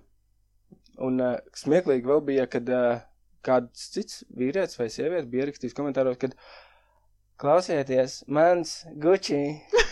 [1.03, 3.01] Un uh, smieklīgi vēl bija, kad uh,
[3.47, 6.37] kāds cits vīrietis vai sieviete bija ierakstījis komentāros, kad
[7.41, 9.41] klausieties, mans Gucci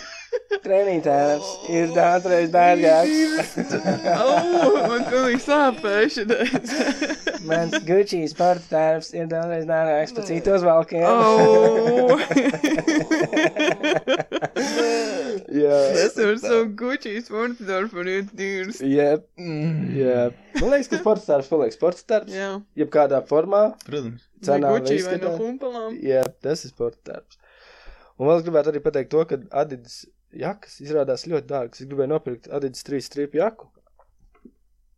[0.64, 3.64] treniņtēvs ir daudzreiz dārgāks.
[4.14, 6.74] oh, man pilnīgi sāpēja šitais.
[7.48, 11.04] Mans Gucci sporta tērps ir daudzreiz dārgāks par citos valkiem.
[11.06, 12.18] oh.
[15.62, 15.76] Jā.
[16.02, 18.80] Es varu savu Gucci sportdorfu un iet dīrs.
[18.84, 20.42] Jep, mm, jep.
[20.58, 22.34] Man liekas, ka sporta tērps paliek sporta tērps.
[22.36, 22.50] Jā.
[22.82, 24.26] Jebkādā formā, protams.
[24.38, 25.96] Vai cenā Gucci vai no humpalām.
[26.04, 27.40] Jā, tas ir sporta tērps.
[28.18, 30.00] Un vēl es gribētu arī pateikt to, ka Adidas
[30.34, 31.82] jakas izrādās ļoti dārgas.
[31.82, 33.70] Es gribēju nopirkt Adidas 3 stripu jaku.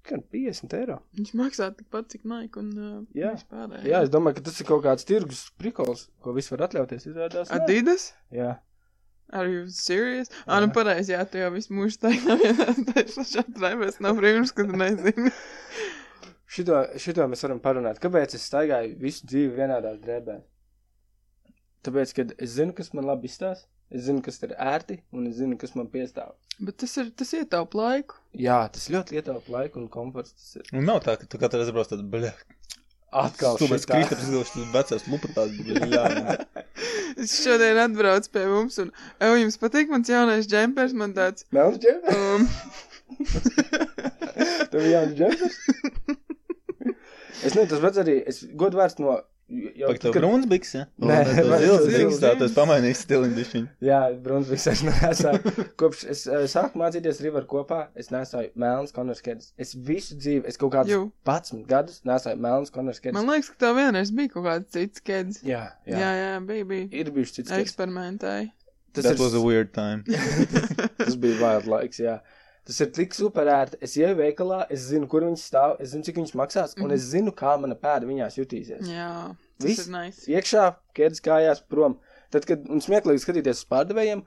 [0.09, 0.97] Gan 50 eiro.
[1.19, 3.35] Viņš maksā tikpat, cik Nike un uh, Jā.
[3.37, 3.85] vispārējais.
[3.87, 7.05] Jā, es domāju, ka tas ir kaut kāds tirgus prikols, ko viss var atļauties.
[7.13, 7.53] Izrādās.
[7.55, 8.09] Adidas?
[8.35, 8.55] Jā.
[9.33, 10.31] Are you serious?
[10.43, 10.61] Ā, Jā.
[10.65, 14.79] nu pareizi, jā, tu jau visu mūžu staigā vienās taisnošās drēbēs, nav brīnums, ka tu
[14.81, 15.31] nezini.
[16.51, 18.01] Šito, šito mēs varam parunāt.
[18.03, 20.43] Kāpēc es staigāju visu dzīvi vienādās drēbēs?
[21.87, 25.39] Tāpēc, ka es zinu, kas man labi izstāsta, es zinu, kas ir ērti, un es
[25.39, 26.35] zinu, kas man piestāv.
[26.59, 28.19] Bet tas ir, tas ietaup laiku.
[28.37, 30.35] Jā, tas ļoti ietaupa laiku un komforts.
[30.35, 32.35] Tas ir Un nav tā, ka tu katru reizi brauc tāds, bļa,
[33.13, 33.87] atkal tu mēs.
[33.89, 36.05] Kristaps izgalvoši, tas vecās lupatās, bļa, jā.
[37.21, 41.79] Es šodien atbraucu pie mums un, ej, jums patīk mans jaunais džempers, man tāds, Melns
[41.83, 42.17] džempers?
[42.17, 42.49] um,
[44.73, 45.57] Tev jauns džempers?
[47.45, 49.19] es nezinu, tas pats arī, es godu vērts no
[49.51, 50.85] jau Pak tev kad- brūns biks, ja?
[51.03, 51.17] Nē,
[51.91, 53.69] biks, tā, tas pamainījis stiliņu bišķiņu.
[53.83, 55.65] Jā, Brunsviks es nesāju.
[55.81, 59.51] Kopš es uh, sāku mācīties River kopā, es nesāju melnas konverskedes.
[59.59, 61.03] Es visu dzīvi, es kaut kādus Jū.
[61.27, 63.17] 11 gadus nesāju melnas konverskedes.
[63.19, 65.43] Man liekas, ka tev vienreiz bija kaut kāds cits kēdis.
[65.43, 65.99] Jā, jā.
[65.99, 66.89] Jā, jā, bija, bija.
[67.03, 67.67] Ir bijuši cits keds.
[67.67, 68.53] Eksperimentēji.
[68.93, 70.03] Tas, That ir, was a weird time.
[70.99, 72.21] tas bija wild laiks, jā.
[72.71, 73.81] Tas ir tik superērti.
[73.83, 77.09] Es ieju veikalā, es zinu, kur viņas stāv, es zinu, cik viņas maksās, un es
[77.11, 78.85] zinu, kā mana pēda viņās jutīsies.
[78.87, 79.09] Jā,
[79.59, 79.89] tas Viss.
[79.89, 80.23] ir nice.
[80.31, 81.99] Iekšā, ķēdes kājās prom.
[82.31, 84.23] Tad, kad un smieklīgi skatīties uz pārdevējiem,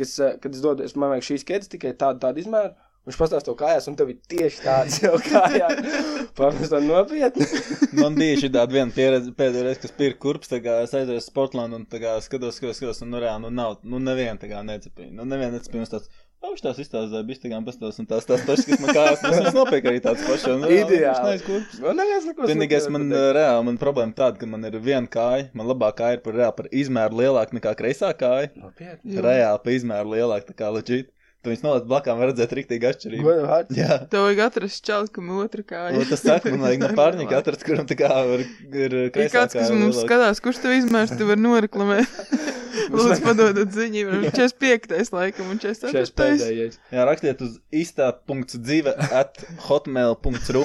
[0.00, 2.72] kas, eh, kad es dodu, es man vajag šīs ķēdes tikai tādu, tādu izmēru,
[3.04, 6.00] viņš pastāsta to kājās, un tev ir tieši tāds jau kājās.
[6.40, 7.46] Pārmest tā nopietni.
[8.00, 11.20] Man bija šī tāda viena pieredze pēdējā reize, kas pirka kurpes, tā kā es aizēju
[11.20, 14.40] uz Sportlandu un tā kā skatos, skatos, skatos, un nu reāli, nu nav, nu neviena
[14.40, 15.12] tā kā necepīja.
[15.14, 18.28] Nu neviena necepīja, un tāds, oh, viņš tās izstāstīja, bija tā kā pastāst, un tās
[18.28, 20.44] tās pašas, kas man kājās, es viņas nopirku arī tāds pašs.
[20.52, 21.30] un, nu, Ideāli.
[21.30, 21.80] neaiz kurpes.
[21.84, 25.70] Man neviens neko Vienīgais man reāli, man problēma tāda, ka man ir viena kāja, man
[25.70, 28.52] labā kāja ir par reāli par izmēru lielāka nekā kreisā kāja.
[28.60, 29.16] Nopietni.
[29.24, 31.13] Reāli pa izmēru lielāka, tā kā leģīt.
[31.44, 33.24] Tu viņus noliec blakām, var redzēt riktīgi atšķirību.
[33.26, 33.76] Godu vārds.
[33.76, 33.98] Jā.
[34.08, 36.00] Tev vajag atrast čalkam otru kāju.
[36.00, 39.52] Un tas saka, man vajag no pārņika atrast, kuram tā kā ir, ir kreisā kāds,
[39.58, 40.06] kas kāja mums lielāka.
[40.08, 42.16] skatās, kurš tev izmērs, tu vari noreklamēt.
[42.94, 45.12] Lūdzu, padodat ziņu, ir 45.
[45.14, 46.16] laikam un Šais 44.
[46.18, 46.80] pēdējais.
[46.96, 50.64] Jā, rakstiet uz īstā.dzīve at hotmail.ru.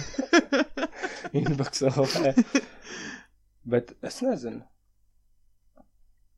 [1.38, 2.34] Inbox LV.
[3.70, 4.64] Bet es nezinu.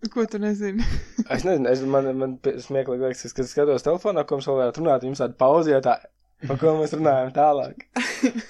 [0.10, 0.84] Ko tu nezini?
[1.34, 4.82] Es nezinu, es, man, man smieklīgi liekas, es, kad skatos telefonā, ko mums vēl varētu
[4.82, 5.94] runāt, jums tāda pauze, jo tā,
[6.48, 7.86] par ko mēs runājam tālāk.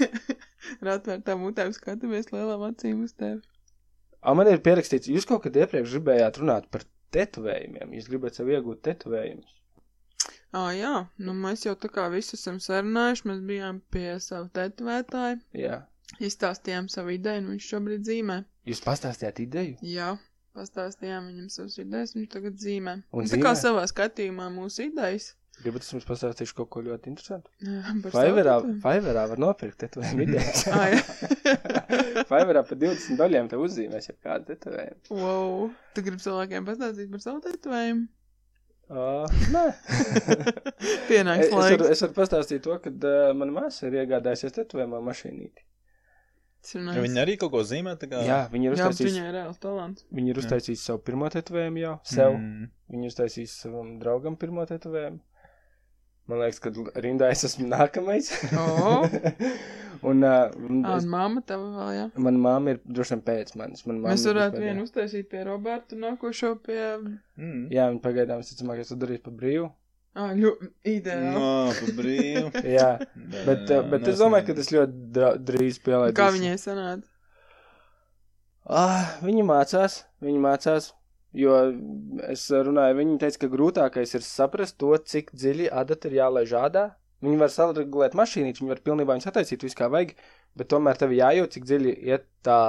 [0.81, 3.41] Ar atvērtām mutēm skatāmies lielām acīm uz tevi.
[4.21, 8.49] A, man ir pierakstīts, jūs kaut kad iepriekš gribējāt runāt par tetovējumiem, jūs gribat sev
[8.53, 9.57] iegūt tetovējumus.
[10.55, 15.37] Ā, jā, nu mēs jau tā kā visu esam sarunājuši, mēs bijām pie sava tetovētāja,
[15.57, 15.77] Jā.
[16.19, 18.41] izstāstījām savu ideju, un viņš šobrīd zīmē.
[18.67, 19.77] Jūs pastāstījāt ideju?
[19.85, 20.11] Jā,
[20.57, 22.97] pastāstījām viņam savas idejas, viņš tagad zīmē.
[23.11, 23.61] Un Un tā kā zīmē?
[23.65, 25.31] savā skatījumā mūsu idejas.
[25.61, 27.51] Gribat es jums pastāstīšu kaut ko ļoti interesantu?
[28.09, 28.55] Fiverrā.
[28.81, 30.63] Fiverrā var nopirkt tetovējumu idejas.
[32.31, 35.19] Fiverrā par 20 doļiem te uzzīmēs jau kādu tetovējumu.
[35.19, 38.07] Wow, tu gribi cilvēkiem pastāstīt par savu tetovējumu?
[38.91, 39.65] Uh, nē.
[41.09, 41.91] Pienāks es, es, varu, laiks.
[41.93, 45.63] es varu pastāstīt to, ka uh, mana māsa ir iegādājusies tetovējumu mašīnīti.
[46.61, 47.01] Ir Ja nice.
[47.07, 48.21] viņi arī kaut ko zīmē, kā.
[48.27, 50.05] Jā, viņi ir uztaisījusi, viņai ir reāls talants.
[50.13, 52.37] viņi ir uztaisījusi savu pirmo tetovējumu jau, sev.
[52.37, 52.69] Mm.
[52.93, 55.19] Viņi ir uztaisījusi savam draugam pirmo tetovējumu.
[56.29, 56.71] Man liekas, ka
[57.01, 58.29] rindā es esmu nākamais.
[58.53, 59.01] O.
[60.11, 62.05] un uh, Ā, es, un mamma tava vēl, jā.
[62.15, 63.83] mana māma ir droši vien pēc manis.
[63.89, 66.79] Mamma Mēs varētu vienu uztaisīt pie Roberta, nākošo pie...
[67.41, 67.65] Mm.
[67.73, 69.67] Jā, viņa pagaidām, es ticamāk, es to darīšu pa brīvu.
[70.11, 71.31] Ideāli.
[71.31, 72.49] No, pa brīvu.
[72.77, 76.17] Jā, bet, uh, bet es domāju, ka tas ļoti drīz pielaidīšu.
[76.19, 77.07] Kā viņai sanāca?
[78.67, 80.91] Ah, viņi mācās, viņi mācās.
[81.31, 81.55] Jo
[82.27, 86.89] es runāju, viņi teica, ka grūtākais ir saprast to, cik dziļi adata ir jālaiž ādā.
[87.23, 90.11] Viņi var saregulēt mašīnīti, viņi var pilnībā viņus attaisīt, visu kā vajag,
[90.59, 92.59] bet tomēr tev jādod, cik dziļi iet tā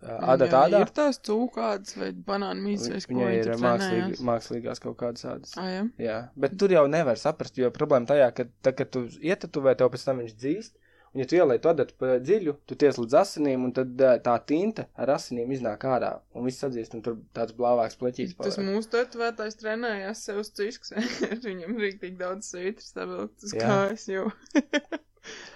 [0.00, 0.82] adata Viņai ādā.
[0.84, 5.56] Ir tās cūkādas vai banānu mīsas, vai ko ir mākslīgi, mākslīgās kaut kādas ādas.
[5.60, 5.82] Ā, jā.
[6.00, 9.92] Jā, bet tur jau nevar saprast, jo problēma tajā, ka, tā, kad tu ietatuvē, tev
[9.92, 10.78] pēc tam viņš dzīst,
[11.10, 13.92] un ja tu ielai to adatu pa dziļu, tu ties līdz asinīm, un tad
[14.24, 18.60] tā tinta ar asinīm iznāk ārā, un viss atzīst, un tur tāds blāvāks pleķīts Tas
[18.62, 20.96] mūsu tetovētājs trenējās sev uz cisks.
[21.46, 23.68] Viņam rīktīgi daudz svītras savilkt uz Jā.
[23.68, 24.28] kājas jau.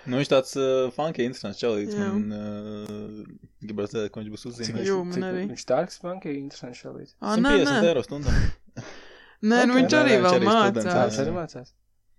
[0.07, 1.95] Nu, viņš tāds uh, funky, interesants čelīts.
[1.97, 2.09] Jā.
[2.13, 3.23] Man uh,
[3.65, 4.75] gribētu redzēt, ko viņš būs uzzīmējis.
[4.77, 5.45] viņš- Jū, man arī.
[5.55, 7.15] Viņš tārks, manki, interesants šalīts.
[7.21, 7.89] Ā, nē, 150 nē.
[7.95, 8.35] eiro stundā.
[9.45, 9.79] Nē, nu Ok.
[9.81, 11.19] viņš Nē, arī nē, viņš vēl arī students, Jā, viņš mācās.
[11.25, 11.73] arī mācās.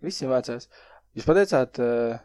[0.05, 0.67] Visi mācās.
[1.15, 2.17] Jūs pateicāt uh,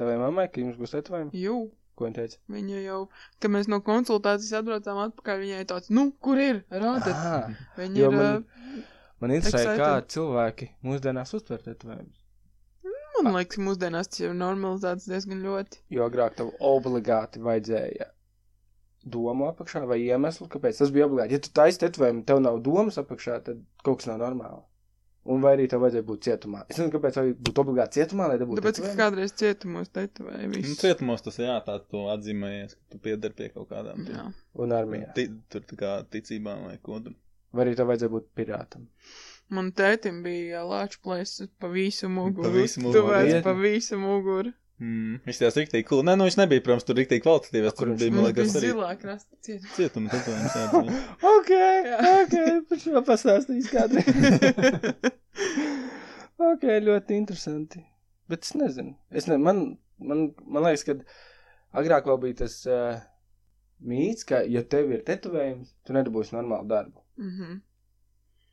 [0.00, 1.34] tavai mammai, ka jums būs tetovējumi?
[1.44, 1.58] Jū.
[2.00, 2.38] Ko viņa teica?
[2.48, 3.00] Viņa jau,
[3.42, 6.62] kad mēs no konsultācijas atbraucām atpakaļ, viņai tāds, nu, kur ir?
[6.72, 7.12] Rādat.
[7.12, 8.46] Ah, Viņa ir, man-
[9.20, 9.34] man...
[9.36, 12.19] interesē, kā cilvēki mūsdienās uztver tetovējumus.
[13.26, 15.82] Man liekas, mūsdienās tas jau ir normalizēts diezgan ļoti.
[15.96, 18.08] Jo agrāk tev obligāti vajadzēja
[19.10, 21.36] domu apakšā vai iemeslu, kāpēc tas bija obligāti.
[21.38, 24.60] Ja tu taisi tetovējumu, tev nav domas apakšā, tad kaut kas nav normāli.
[25.30, 26.62] Un vai arī tev vajadzēja būt cietumā.
[26.72, 30.52] Es nezinu, kāpēc vajag būt obligāti cietumā, lai dabūtu Tāpēc, ka kādreiz cietumos tetovēja Nu,
[30.54, 30.76] visu.
[30.80, 34.00] cietumos tas jā, tā tu atzīmējies, ka tu pieder pie kaut kādām.
[34.08, 34.24] Jā.
[34.64, 35.10] Un armijā.
[35.16, 37.16] Ti, tur tā kā ticībām vai ko tur.
[37.52, 38.88] Vai arī tev vajadzēja būt pirātam.
[39.50, 42.52] Man tētim bija lāču plēsis pa visu muguru.
[42.54, 43.08] visu muguru.
[43.10, 44.52] Tuvēs pa visu muguru.
[44.80, 45.18] Mm.
[45.26, 46.00] Viņš tās riktīgi cool.
[46.06, 47.74] Nē, nu viņš nebija, protams, tur riktīgi kvalitatīvs.
[47.76, 49.74] Kur Tur bija, man liekas, arī zilā krasta cietuma.
[49.76, 50.54] cietuma tetovējums.
[50.56, 51.02] jā.
[51.34, 51.50] Ok,
[52.14, 52.36] ok,
[52.70, 55.10] par šo pastāstīs kādreiz.
[56.50, 57.82] ok, ļoti interesanti.
[58.30, 58.94] Bet es nezinu.
[59.12, 59.64] Es ne, man,
[60.00, 60.96] man, man liekas, ka
[61.82, 63.00] agrāk vēl bija tas uh,
[63.84, 67.02] mīts, ka, ja tev ir tetovējums, tu nedabūsi normālu darbu.
[67.20, 67.58] Mhm.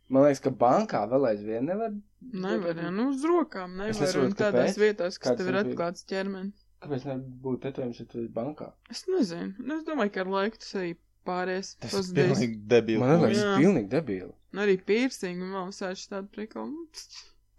[0.09, 1.91] Man liekas, ka bankā vēl aizvien nevar.
[2.31, 4.05] Nevar, jā, nu uz rokām Es nevar.
[4.07, 4.79] nesaprotu, Un tādās kāpēc.
[4.83, 6.63] vietās, kas Kāds tev ir atklāts ķermenis.
[6.85, 8.69] Kāpēc nebūtu tetovējums, ja tu esi bankā?
[8.93, 9.53] Es nezinu.
[9.59, 10.93] Nu, es domāju, ka ar laiku tas arī
[11.27, 11.73] pāries.
[11.83, 12.99] Tas ir pilnīgi debīli.
[13.01, 14.31] Man liekas, tas ir pilnīgi debīli.
[14.53, 16.71] Nu, arī piercing un vēl visādi tādu prikolu.
[16.71, 16.87] Nu,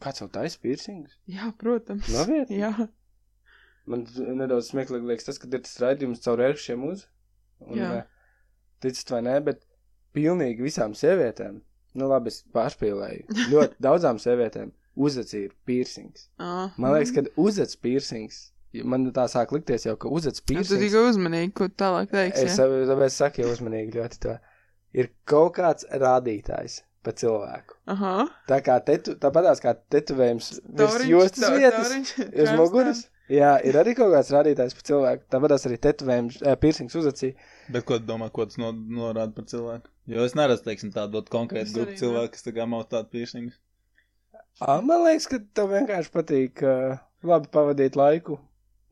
[0.01, 1.17] Kāds jau taisa piercings?
[1.27, 2.09] Jā, protams.
[2.15, 2.61] Nopietni?
[2.63, 2.89] Jā.
[3.89, 4.05] Man
[4.39, 7.07] nedaudz smieklīgi liekas tas, ka ir tas raidījums caur ērkšķiem uz.
[7.67, 7.89] Un, Jā.
[7.99, 8.05] eh,
[8.85, 9.65] Ticat vai nē, bet
[10.15, 11.61] pilnīgi visām sievietēm,
[11.99, 16.29] nu labi, es pārspīlēju, ļoti daudzām sievietēm uzacis ir piercings.
[16.39, 16.75] Ah.
[16.77, 18.41] Man liekas, ka uzacis piercings,
[18.85, 20.83] man tā sāk likties jau, ka uzacis tu piercings.
[20.83, 22.49] tikai uzmanīgi, ko tālāk teiksi.
[22.49, 22.67] Es jā?
[22.91, 24.37] tāpēc saku jau uzmanīgi ļoti to.
[24.99, 27.79] Ir kaut kāds rādītājs pa cilvēku.
[27.95, 28.15] Aha.
[28.49, 33.07] Tā kā tetu, tāpatās kā tetuvējums virs jostas vietas, uz muguras.
[33.29, 35.27] Jā, ir arī kaut kāds rādītājs par cilvēku.
[35.35, 37.35] Tāpatās arī tetuvējums, eh, piercings uzacī.
[37.73, 39.91] Bet ko tu domā, ko tas no, norāda par cilvēku?
[40.09, 43.25] Jo es neredzu, teiksim, tādu konkrētu grupu cilvēku, kas tā kā maut tādu.
[44.59, 46.97] Ā, Man liekas, ka tev vienkārši patīk uh,
[47.29, 48.39] labi pavadīt laiku.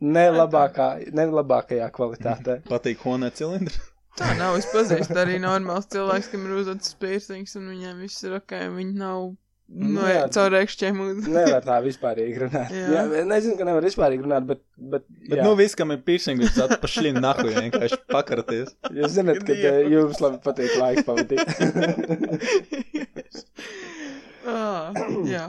[0.04, 2.58] Ne, labākā, ne labākajā kvalitātē.
[2.72, 3.80] Patīk honē cilindri.
[4.16, 4.58] Tā nav.
[4.60, 8.96] Es pazīstu arī normāls cilvēks, kam ir uzacis piercings un viņiem viss ir ok, viņi
[9.00, 9.32] nav
[9.66, 10.28] Nu jā.
[10.30, 11.24] caur ekšķiem uz.
[11.26, 12.70] Nevar tā vispārīgi runāt.
[12.70, 13.02] Jā.
[13.10, 13.22] Jā.
[13.26, 14.60] Nezinu, ka nevar vispārīgi runāt, bet.
[14.76, 15.42] Bet, Bet, jā.
[15.42, 18.68] nu, viss, kam ir piercings, tas pašlīm nahu vienkārši pakaraties.
[18.96, 21.46] Jūs zināt, ka eh, jums labi patīk laiku pavadīt.
[24.54, 24.94] ah,
[25.26, 25.44] jā.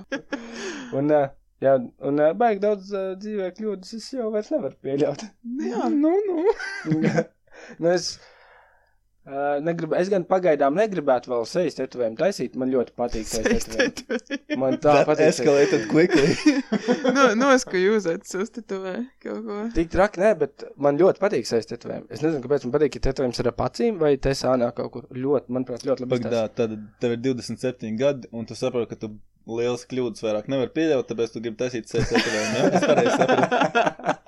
[0.97, 1.29] un, uh,
[1.63, 1.73] jā,
[2.09, 5.21] un uh, baigi daudz uh, dzīvē kļūdas es jau vairs nevaru pieļaut.
[5.67, 6.37] Jā, nu, nu.
[6.89, 6.97] nu,
[7.93, 8.05] es,
[9.27, 12.55] uh, negribu, es gan pagaidām negribētu vēl sejas tetovējumu taisīt.
[12.59, 14.57] Man ļoti patīk sejas tetovējumu.
[14.61, 15.31] Man tā That patīk.
[15.33, 16.33] escalated quickly.
[17.57, 19.59] es, ka jūs esat uztetuvē kaut ko.
[19.77, 22.09] Tik traki, nē, bet man ļoti patīk sejas tetovējumi.
[22.09, 25.09] Es nezinu, kāpēc man patīk, ja tetovējums ir ap acīm vai te sānā kaut kur.
[25.13, 26.13] Ļoti, manuprāt, ļoti labi.
[26.17, 29.13] Pagaidā, tad tev ir 27 gadi, un tu saproti, ka tu
[29.47, 32.47] liels kļūdas vairāk nevar pieļaut, tāpēc tu gribi taisīt sevi ceturtajā.
[32.57, 33.05] Ja?
[33.07, 34.17] Es.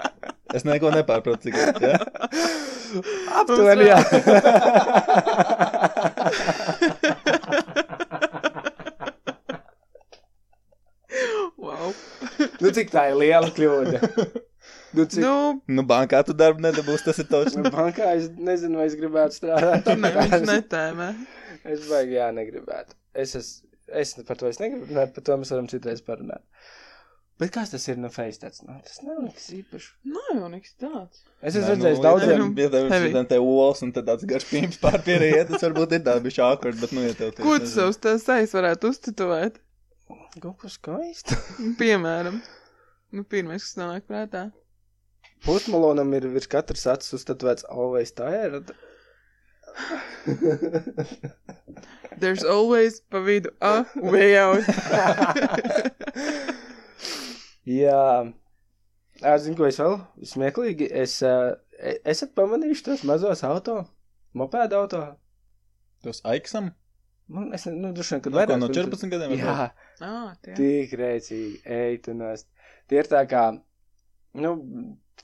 [0.49, 1.97] Es neko nepārprotu, cik ja?
[3.41, 3.99] Aptuveni, jā.
[11.59, 11.93] Wow.
[12.61, 13.99] nu, cik tā ir liela kļūda?
[14.95, 15.21] Nu, cik...
[15.21, 15.33] Nu,
[15.69, 17.59] Nu, bankā tu darbu nedabūsi, tas ir toši.
[17.61, 19.83] Nu, bankā es nezinu, vai es gribētu strādāt.
[19.85, 21.09] tur ne, viņš netēmē.
[21.69, 22.95] Es baigi, jā, negribētu.
[23.13, 23.51] Es, es,
[24.01, 26.41] es par to es negribu runāt, par to mēs varam citreiz parunāt.
[27.39, 28.59] Bet kas tas ir no face tāds?
[28.67, 29.85] Nu, tas nav nekas īpašs.
[30.11, 31.21] Nav jau nekas tāds.
[31.39, 32.41] Es esmu Nē, redzējis nu, daudziem.
[32.41, 32.47] nu,
[32.91, 33.07] heavy.
[33.07, 36.81] šodien te olas un tad tāds garš pīms pārpierējiet, tas varbūt ir tā bišķi awkward,
[36.83, 39.61] bet nu, ja tev Ko tu savus tās sejas varētu uztetuvēt?
[40.43, 41.37] Kaut ko skaistu.
[41.79, 42.41] Piemēram.
[43.15, 44.49] Nu, pirmais, kas nāk prātā.
[45.47, 48.75] Pusmalonam ir virs katras acis uzstatovēts always tired.
[52.19, 54.67] There's always pa vidu a way out.
[57.69, 58.01] Jā.
[59.19, 59.97] Es zinu, ko es vēl
[60.31, 60.87] smieklīgi.
[61.03, 61.53] Es, uh,
[62.07, 63.81] esat pamanījuši tos mazos auto,
[64.37, 65.01] mopēda auto.
[66.05, 66.71] Tos aiksam?
[67.29, 68.61] Man, es, nu, droši vien, kad No, ko, vairāk.
[68.63, 69.35] no 14 gadiem?
[69.37, 69.67] Jā,
[70.01, 70.55] ah, tie.
[70.57, 72.47] tik rēcīgi, ej, tu nost.
[72.89, 73.43] Tie ir tā kā,
[74.39, 74.53] nu,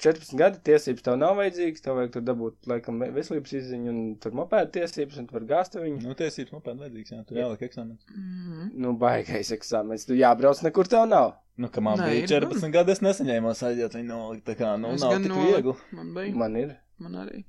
[0.02, 4.36] 14 gadi tiesības tev nav vajadzīgas, tev vajag tur dabūt, laikam, veselības izziņu un tur
[4.38, 6.02] mopēda tiesības un tu var gāzt viņu.
[6.04, 8.06] Nu, tiesības nopietni vajadzīgs, jā, tur jāliek eksāmens.
[8.12, 8.70] Mm.
[8.84, 11.36] Nu, baigais eksāmens, tu jābrauc nekur tev nav.
[11.62, 14.74] Nu, ka man Nē, bija ir 14 gadi, es nesaņēmu aizjūt viņu nolikt, tā kā,
[14.82, 15.48] nu, Es nav tik noliku.
[15.54, 15.76] viegli.
[15.96, 16.36] Man bija.
[16.42, 16.74] Man ir.
[17.00, 17.44] Man arī.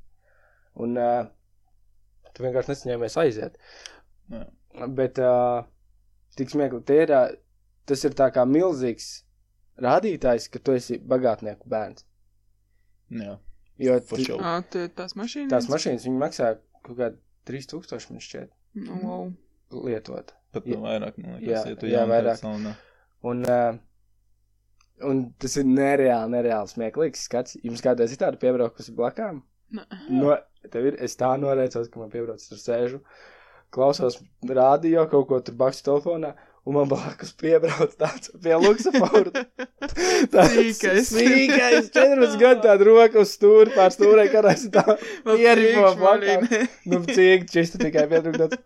[0.87, 1.27] Un uh,
[2.37, 3.59] tu vienkārši nesaņēmies aiziet.
[4.31, 4.45] Jā.
[4.95, 5.65] Bet, uh,
[6.39, 7.35] tik smieklīgi, tie ir, uh,
[7.89, 9.09] tas ir tā kā milzīgs
[9.83, 12.07] rādītājs, ka tu esi bagātnieku bērns.
[13.11, 13.37] Jā,
[13.79, 14.39] Jo sure.
[14.73, 15.51] Tie tās mašīnas?
[15.53, 16.47] tās mašīnas, viņi maksā
[16.83, 17.11] kaut kādā
[17.47, 19.27] 3000, man šķiet, Nu, wow.
[19.85, 20.33] lietot.
[20.53, 20.77] pat Jā.
[20.77, 22.41] nu vairāk, man liekas, Jā, ja tu jā, vairāk.
[22.41, 22.73] personu.
[23.23, 23.77] Un, uh,
[25.05, 27.57] un tas ir nereāli, nereāli smieklīgs skats.
[27.63, 29.43] Jums kādreiz ir tāda piebraukusi blakām?
[29.77, 29.85] Nē.
[30.09, 30.37] No,
[30.73, 33.01] tev ir, es tā noreicos, ka man piebrauc tur sēžu,
[33.75, 36.33] klausos rādio, kaut ko tur bakstu telefonā,
[36.67, 39.45] un man blakus piebrauc tāds pie luksusforta.
[40.51, 41.11] Sīkais.
[41.13, 44.83] Sīkais, 14 gadu tāda roka uz stūri, pār stūrē, karās tā.
[46.01, 46.49] Blakām.
[46.51, 46.63] ne?
[46.91, 48.59] Nu, cīgi, čista tikai pietrūkstots.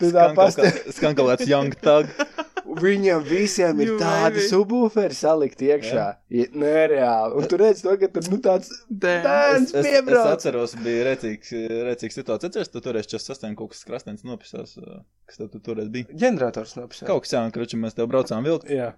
[0.00, 2.10] Tu tā kā- Skan kaut kāds young tag.
[2.68, 4.46] Viņam visiem ir tādi baby.
[4.50, 6.04] subwooferi salikt iekšā.
[6.36, 7.38] Ja, nereāli.
[7.40, 10.28] Un tu redz to, ka tur, nu, tāds bērns Es, es piebrauc.
[10.34, 11.52] atceros, bija recīgs,
[11.88, 12.50] recīgs situācija.
[12.52, 14.76] Atceries, tu toreiz 48 kaut kas krastens nopisās,
[15.28, 16.10] kas tev tu toreiz bija.
[16.12, 17.08] Ģenerators nopisā.
[17.08, 18.92] Kaut kas jā, un, kroči, mēs tev braucām vilkt, Jā,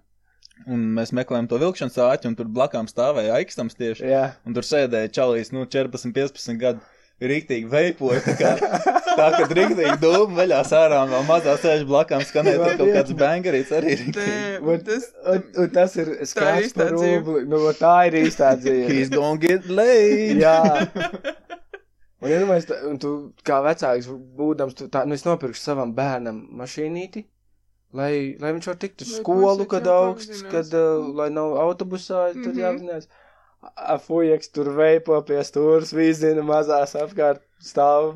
[0.66, 4.04] un mēs meklējām to vilkšanas āķi, un tur blakām stāvēja aikstams tieši.
[4.10, 4.24] jā.
[4.46, 6.82] Un tur sēdēja čalīs, nu, 14, 15 gadu.
[7.20, 12.22] Rīktīgi veipoja, tā kā, tā, kad rīktīgi dūmu veļās ārā un vēl mazā sēž blakām
[12.24, 14.14] skanēja, tur kaut kāds bangarīts arī rīktīgi.
[14.16, 15.04] Tē, Un, tas,
[15.34, 17.42] un, un tas ir skats par rubli.
[17.50, 18.88] Nu, tā ir īstā dzīve.
[18.88, 20.40] He's gonna get laid.
[20.40, 20.56] Jā.
[22.20, 23.10] Un, ja domājies, un tu
[23.48, 24.04] kā vecāks
[24.36, 27.22] būdams, tu tā, nu es nopirkšu savam bērnam mašīnīti,
[27.96, 32.50] lai, lai viņš var tikt uz skolu, kad augsts, kad, uh, lai nav autobusā, tad
[32.52, 32.60] Mhm.
[32.60, 33.08] jāapzinās.
[33.60, 38.14] Afujeks tur veipo pie stūras, vīzina mazās apkārt stāv.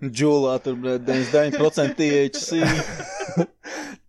[0.00, 2.60] Džulā tur, bļed, 99% THC.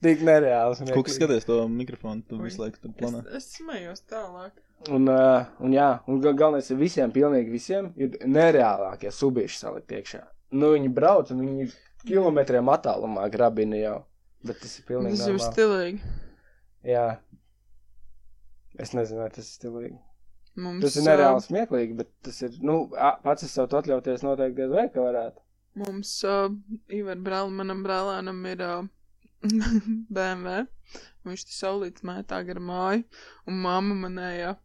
[0.02, 0.82] Tik nereāls.
[0.90, 3.22] Kaut kas skaties to mikrofonu, tu visu laiku tur es, planā.
[3.38, 4.52] es smējos tālāk.
[4.90, 9.94] Un, uh, un jā, un gal- galvenais ir visiem, pilnīgi visiem, ir nereālākie subīši salikt
[9.94, 10.24] iekšā.
[10.58, 11.68] Nu, viņi brauc un viņi
[12.08, 13.98] kilometriem attālumā grabina jau.
[14.44, 16.16] Bet tas ir pilnīgi Tas jau ir stilīgi.
[16.90, 17.06] Jā.
[18.82, 20.00] Es nezinu, vai tas ir stilīgi.
[20.60, 22.82] Mums, Tas ir nereāli smieklīgi, bet tas ir, nu,
[23.24, 25.40] pats es sev to atļauties noteikti diez vai, ka varētu.
[25.80, 26.50] Mums, uh,
[26.92, 28.82] Ivar brāl, manam brālēnam ir uh,
[30.18, 30.66] BMW.
[31.28, 33.06] Viņš te saulīts mētā gar māju,
[33.48, 34.56] un mamma manējā.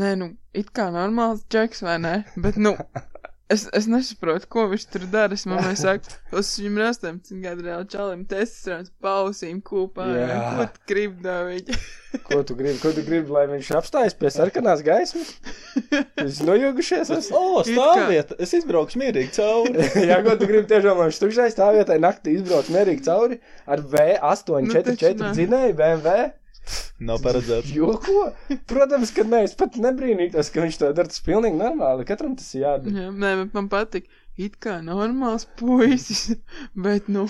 [0.00, 2.14] Nē, nu, it kā normāls džeks, vai ne?
[2.34, 2.74] Bet, nu,
[3.50, 5.36] es, es nesaprotu, ko viņš tur dara.
[5.36, 10.06] Es mammai saku, tas viņam ir 18 gadu reāli čalim testosterons pausīm kūpā.
[10.56, 11.80] Ko tu gribi no viņa?
[12.26, 12.78] Ko tu gribi?
[12.82, 15.28] Ko tu gribi, lai viņš apstājas pie sarkanās gaismas?
[16.18, 17.12] Viņš nojogušies.
[17.14, 17.28] Es...
[17.30, 18.32] O, It stāviet!
[18.42, 19.86] Es izbraukšu mierīgi cauri.
[20.10, 23.38] Jā, ko tu gribi tiešām, lai viņš tukšai stāvvietai naktī izbrauc mierīgi cauri
[23.70, 25.32] ar Nu, taču V844 nē.
[25.38, 26.30] dzinēju BMW.
[27.00, 27.70] Nav paredzēts.
[27.74, 28.26] Joko?
[28.70, 31.08] Protams, ka nē, es pat nebrīnītos, ka viņš to dara.
[31.10, 32.04] Tas pilnīgi normāli.
[32.08, 32.92] Katram tas ir jādara.
[33.06, 34.10] Jā, nē, bet man patīk.
[34.40, 36.30] It kā normāls puisis,
[36.86, 37.26] bet, nu,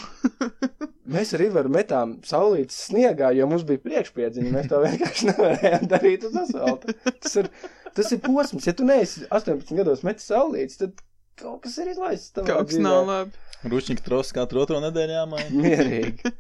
[1.15, 4.51] Mēs arī varam metām saulītas sniegā, jo mums bija priekšpiedziņa.
[4.55, 6.95] Mēs to vienkārši nevarējām darīt uz asfalta.
[7.25, 7.49] Tas ir,
[7.97, 8.69] tas ir posms.
[8.71, 11.03] Ja tu neesi 18 gados metis saulītas, tad
[11.41, 12.31] kaut kas ir izlaists.
[12.37, 12.87] tavā kaut kas dzīvē.
[12.87, 13.45] nav labi.
[13.75, 15.51] Ručņika trosas katru otro nedēļu jāmaina.
[15.67, 16.35] Mierīgi.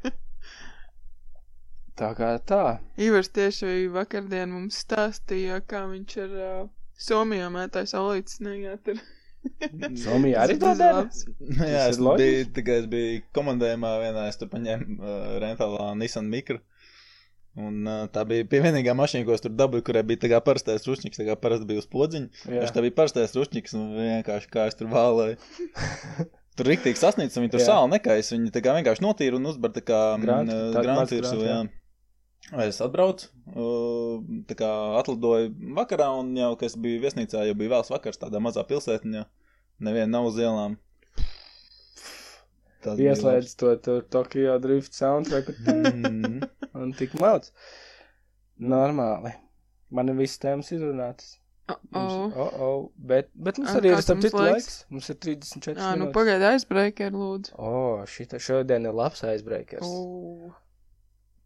[2.01, 2.65] Tā kā tā.
[2.97, 6.61] Ivars tieši vakardien mums stāstīja, kā viņš ar uh,
[7.01, 8.79] Somijā mētāja saulītas sniegā.
[8.87, 9.03] Tur.
[10.05, 11.05] Somija arī to Tas dara.
[11.75, 16.61] jā, es biju, tikai es biju komandējumā vienā, es tur paņēmu uh, rentālā Nissan Mikro.
[17.61, 20.41] Un uh, tā bija pie vienīgā mašīna, ko es tur dabūju, kurai bija tā kā
[20.45, 22.45] parastais rušņiks, tā kā parasti bija uz podziņa.
[22.53, 25.37] Viņš tā bija parastais rušņiks un vienkārši kā es tur vālēju.
[26.59, 29.71] Tur rīktīgi sasniedz, un viņi tur sāli nekais, viņi tā kā vienkārši notīra un uzbar
[29.73, 30.57] tā kā Grāntu,
[32.59, 33.29] Es atbraucu,
[34.51, 38.41] tā kā atlidoju vakarā, un jau, kad es biju viesnīcā, jau bija vēls vakars tādā
[38.43, 39.23] mazā pilsētiņā.
[39.87, 40.75] Neviena nav uz ielām.
[42.83, 45.93] Tas bija Ieslēdz to tur Tokyo Drift soundtrack labs.
[46.01, 46.41] Mm.
[46.75, 47.51] un tik mauc.
[48.61, 49.35] Normāli.
[49.91, 51.37] Man ir viss tēmas izrunātas.
[51.71, 52.33] Mums, Oh.
[52.35, 54.79] oh, oh, bet, bet mums arī ir mums citu laiks?
[54.91, 57.55] Mums ir 34 Ā, nu pagaidi aizbreaker, lūdzu.
[57.55, 59.87] O, oh, šita šodien ir labs aizbreakers.
[59.87, 60.51] Oh.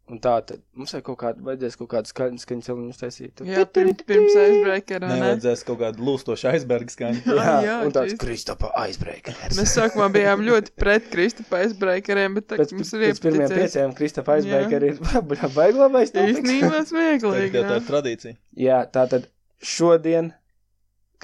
[0.05, 3.39] Un tā tad mums vajag kaut kādu, vajadzēs kaut kādu skaņu, skaņu celiņu taisīt.
[3.49, 5.15] Jā, pirms, pirms aizbreakera, ne?
[5.17, 7.23] Nevajadzēs kaut kādu lūstošu aizbergu skaņu.
[7.25, 9.57] Jā, jā, un tāds Kristapa aizbreakers.
[9.57, 13.95] Mēs sākumā bijām ļoti pret Kristapa aizbreakeriem, bet Pēc, tagad mums ir pēc pirmiem pieciem
[13.97, 14.99] Kristapa aizbreakeri ir
[15.57, 16.13] vajag labais.
[16.13, 17.63] Īstenībā smieklīgi.
[17.65, 18.37] tā ir tradīcija.
[18.61, 19.25] Jā, tā tad
[19.65, 20.29] šodien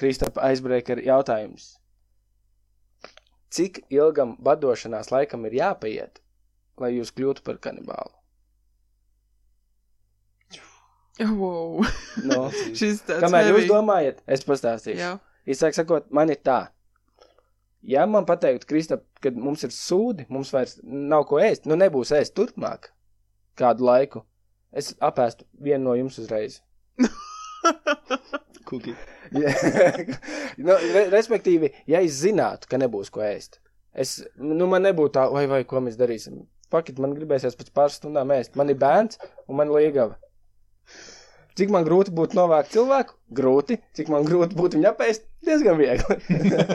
[0.02, 1.76] Kristapa aizbreakeri jautājums.
[3.54, 6.18] Cik ilgam badošanās laikam ir jāpaiet,
[6.82, 8.16] lai jūs kļūtu par kanibālu?
[11.30, 11.86] Wow.
[12.30, 13.70] No, Šis tāds kamēr jūs heavy.
[13.72, 15.00] domājat, es pastāstīšu.
[15.00, 15.12] Jā.
[15.50, 16.60] Īsāk sakot, man ir tā.
[17.82, 22.12] Ja man pateikt, Kristap, kad mums ir sūdi, mums vairs nav ko ēst, nu nebūs
[22.14, 22.92] ēst turpmāk
[23.58, 24.22] kādu laiku,
[24.72, 26.60] es apēstu vienu no jums uzreiz.
[28.70, 28.94] Kuki.
[29.34, 33.58] Nu, re, respektīvi, ja es zinātu, ka nebūs ko ēst,
[33.94, 36.44] es, nu, man nebūtu tā, vai, vai, ko mēs darīsim.
[36.72, 38.54] Pakit, man gribēsies pēc pāris stundām ēst.
[38.56, 39.18] Man ir bērns
[39.50, 40.16] un man liegava.
[41.60, 43.18] Cik man grūti būtu novākt cilvēku?
[43.36, 43.78] Grūti.
[43.98, 45.26] Cik man grūti būtu viņu apēst?
[45.42, 46.16] Diezgan viegli.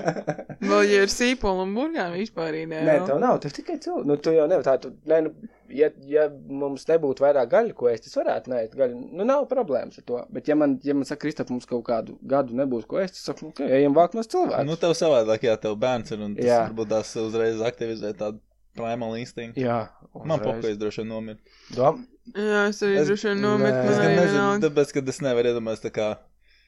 [0.69, 2.81] Vēl, ja ir sīpola un burgāni vispār īnē.
[2.89, 4.09] Nē, tev nav, tev tikai cilvēks.
[4.11, 7.89] Nu, tu jau nevari tā, tu, nē, nu, ja, ja mums nebūtu vairāk gaļu, ko
[7.93, 8.99] ēst, es varētu nē, gaļu.
[9.17, 10.25] Nu, nav problēmas ar to.
[10.35, 13.29] Bet, ja man, ja man saka, Kristap, mums kaut kādu gadu nebūs ko ēst, es
[13.31, 14.67] saku, ok, ejam vākt no cilvēka.
[14.67, 16.61] Nu, tev savādāk, jā, tev bērns ir, un tas Jā.
[16.67, 18.43] varbūt tās uzreiz aktivizē tādu
[18.79, 19.61] primal instinktu.
[19.65, 19.79] Jā,
[20.27, 21.41] Man pokojas droši vien nomirt.
[21.77, 22.05] Dom...
[22.35, 23.45] Jā, es arī Es- droši vien Nē.
[23.47, 23.83] nometu.
[23.93, 26.09] Es gan nezinu, tāpēc, ka es nevaru iedomāties tā kā.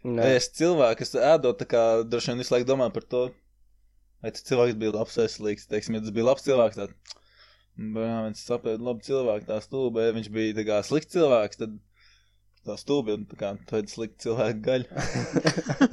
[0.07, 0.29] Nē.
[0.39, 3.23] Es cilvēku, kas ēdot, tā kā droši vien visu laiku domā par to,
[4.23, 5.67] vai tas cilvēks bija labs veselīgs.
[5.71, 6.95] Teiksim, ja tas bija labs cilvēks, tad,
[7.79, 11.75] jā, viņš sapēta labu cilvēku, tā stūba, ja viņš bija tā kā slikts cilvēks, tad
[12.69, 12.77] tā
[13.17, 14.87] un tā kā, tu ēd slikti cilvēku gaļu.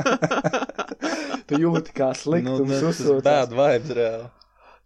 [1.50, 3.24] tu jūti kā Nu, sliktums nu, tas uzsūcās.
[3.26, 4.30] bad vibes reāli.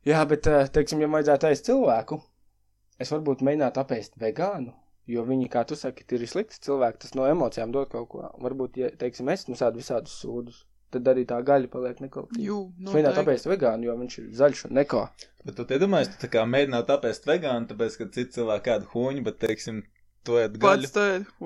[0.08, 2.22] Jā, bet, eh, teiksim, ja vajadzētu ēst cilvēku,
[3.04, 4.72] es varbūt mēģinātu apēst vegānu,
[5.12, 8.30] jo viņi, kā tu saki, ir slikti cilvēki, tas no emocijām dod kaut ko.
[8.40, 12.46] Varbūt, ja, teiksim, es nu sādu visādus sūdus, tad arī tā gaļa paliek nekautīga.
[12.46, 13.26] Jū, mēģinātu noteikti.
[13.26, 15.04] apēst vegānu, jo viņš ir zaļš un neko.
[15.46, 19.26] Bet tu iedomājies, tu tā kā mēģinātu apēst vegānu, tāpēc, ka citi cilvēki kādu huņu,
[19.28, 19.84] bet, teiksim,
[20.30, 20.90] tu ēd gaļu.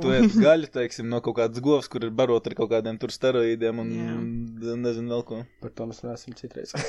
[0.03, 3.13] Tu ēd gaļu, teiksim, no kaut kādas govs, kur ir barot ar kaut kādiem tur
[3.13, 4.75] steroīdiem un Jā.
[4.83, 5.41] nezinu vēl ko.
[5.63, 6.75] Par to mēs runāsim citreiz.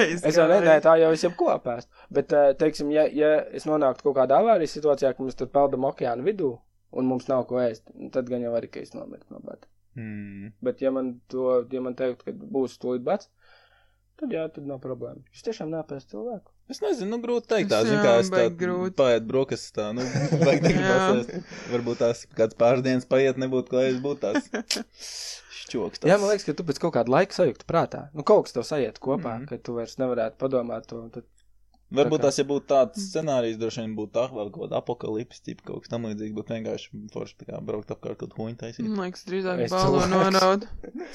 [0.28, 1.90] es jau nedēļu tā jau es jau ko apēst.
[2.14, 6.24] Bet, teiksim, ja, ja es nonāktu kaut kādā avārijas situācijā, ka mēs tur peldam okeāna
[6.26, 6.54] vidū
[6.90, 9.68] un mums nav ko ēst, tad gan jau arī, ka es nomirtu no bada.
[9.98, 10.52] Hmm.
[10.62, 13.30] Bet, ja man to, ja man teikt, ka būs tūlīt bats,
[14.20, 15.22] tad jā, tad nav problēma.
[15.34, 16.52] Jūs tiešām nepēst cilvēku.
[16.70, 18.94] Es nezinu, nu, grūti teikt, tā, Es zin, jā, kā es tā baigi grūti.
[19.00, 20.04] paēdu brokastis tā, nu,
[20.46, 21.32] vajag negribas.
[21.72, 24.46] Varbūt tās kāds pāris dienas paiet, nebūtu, ko es būtu tās
[25.64, 26.06] šķoks.
[26.06, 28.06] Jā, man liekas, ka tu pēc kaut kāda laika sajūti prātā.
[28.14, 29.44] Nu, kaut kas tev sajiet kopā, mm.
[29.44, 29.50] -hmm.
[29.50, 31.02] ka tu vairs nevarētu padomāt to.
[31.16, 31.26] Tad...
[31.90, 34.78] Varbūt tā kā- tas, ja būtu tāds scenārijs, droši vien būtu tā, vēl kaut kāda
[34.78, 38.60] apakalipse, tipa kaut kas tam līdzīgs, būtu vienkārši forši tā kā braukt apkārt kaut huņu
[38.62, 38.86] taisīt.
[38.86, 40.04] Man liekas, drīzāk Es balu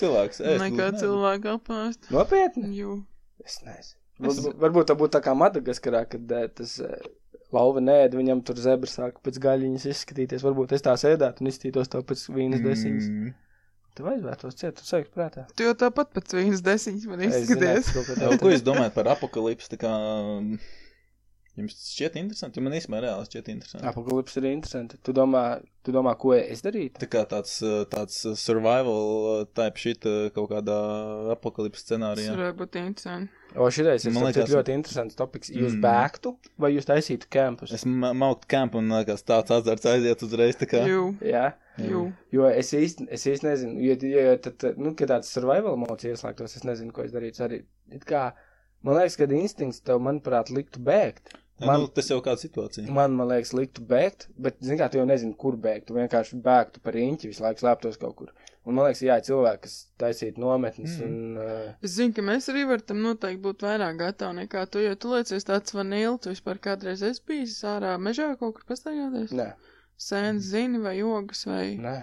[0.03, 0.41] cilvēks.
[0.51, 2.11] ēst, Nekā cilvēku apāst.
[2.11, 2.75] Nopietni?
[2.75, 3.05] Jū.
[3.39, 4.01] Es nezinu.
[4.23, 7.07] Es- Varbūt, tā būtu tā kā Madagaskarā, kad eh, tas eh,
[7.55, 10.43] lauva nēd, viņam tur zebra sāka pēc gaļiņas izskatīties.
[10.45, 13.09] Varbūt es tā sēdētu un izskatītos to pēc vīnas desiņas.
[13.11, 13.33] Mm.
[13.95, 15.45] Tev aizvērtos ciet, tu sajūti prātā.
[15.55, 17.91] Tu jau tāpat pēc vīnas desiņas man Es izskaties.
[17.95, 18.03] ko.
[18.41, 19.77] Ko jūs domājat par apakalipsi?
[21.55, 23.85] Jums tas šķiet interesanti, man īstenībā reāli šķiet interesanti.
[23.87, 24.97] Apakalips ir interesanti.
[25.07, 25.43] Tu domā,
[25.87, 26.99] tu domā, ko es darītu?
[26.99, 30.03] Tā kā tāds, uh, tāds uh, survival uh, type shit
[30.35, 30.75] kaut kādā
[31.31, 32.33] apakalipses Tas scenārijā.
[32.35, 33.31] varētu būt interesanti.
[33.55, 35.49] O, šitais ir Man liekas- ļoti interesants topiks.
[35.55, 35.81] Jūs Mm.
[35.85, 37.71] bēgtu vai jūs taisītu kempus?
[37.71, 40.83] Es ma- mauktu kampu un liekas tāds atzarts aiziet uzreiz tā kā.
[40.85, 41.15] Jū.
[41.23, 41.53] Jā.
[41.79, 42.11] Jū.
[42.35, 46.57] Jo es īsti, es īsti nezinu, jo, jo tad, nu, kad tāds survival mods ieslēgtos,
[46.57, 47.39] es nezinu, ko es darītu.
[47.47, 47.63] Arī,
[48.03, 48.33] kā,
[48.83, 51.35] man liekas, ka instinkts tev, manuprāt, liktu bēgt.
[51.63, 51.85] Man...
[51.85, 52.83] Nu, tas jau kāda situācija.
[52.91, 55.85] Man, man liekas, liktu bēgt, bet, zini, kā tu jau nezini, kur bēgt.
[55.87, 58.33] Tu vienkārši bēgtu par riņķi, visu laiku slēptos kaut kur.
[58.65, 61.05] Un man liekas, jā, cilvēki, kas taisītu nometnes Mm.
[61.05, 61.37] un.
[61.37, 64.95] Uh, Es zinu, ka mēs arī varam tam noteikti būt vairāk gatavi nekā tu, jo
[64.99, 69.31] tu liecies tāds vanīli, tu vispār kādreiz esi bijis ārā mežā kaut kur pastaigāties.
[69.31, 69.53] nē,
[69.95, 71.95] Sēns zini vai jogas vai nē,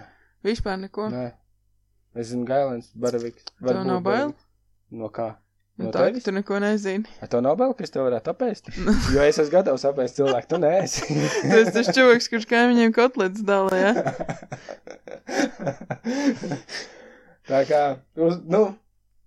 [0.49, 1.11] vispār neko.
[1.13, 1.27] nē.
[2.15, 3.45] Es zinu, Gailens, Baraviks.
[3.61, 4.33] Tev nav bail?
[4.89, 5.35] No kā?
[5.73, 6.23] Nu, No tā, ka tevis?
[6.27, 7.07] tu neko nezini.
[7.17, 8.67] Vai tev nav bail, ka es tev varētu apēst?
[9.15, 11.01] jo es esmu gatavs apēst cilvēku, tu neesi.
[11.49, 13.93] Tu esi tas čoks, kurš kaimiņiem kotlets dala, jā?
[17.49, 17.79] Tā kā,
[18.23, 18.61] uz, nu,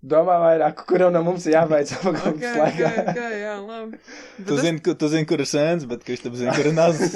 [0.07, 2.89] domā vairāk, kuram no mums ir jābeidz apakšā Ok, ok, slēgā.
[3.03, 3.99] ok, jā, labi.
[4.39, 6.75] Bet Tu es- zini, tu zini, kur ir sēns, bet kurš tam zina, kur ir
[6.77, 7.13] nazis.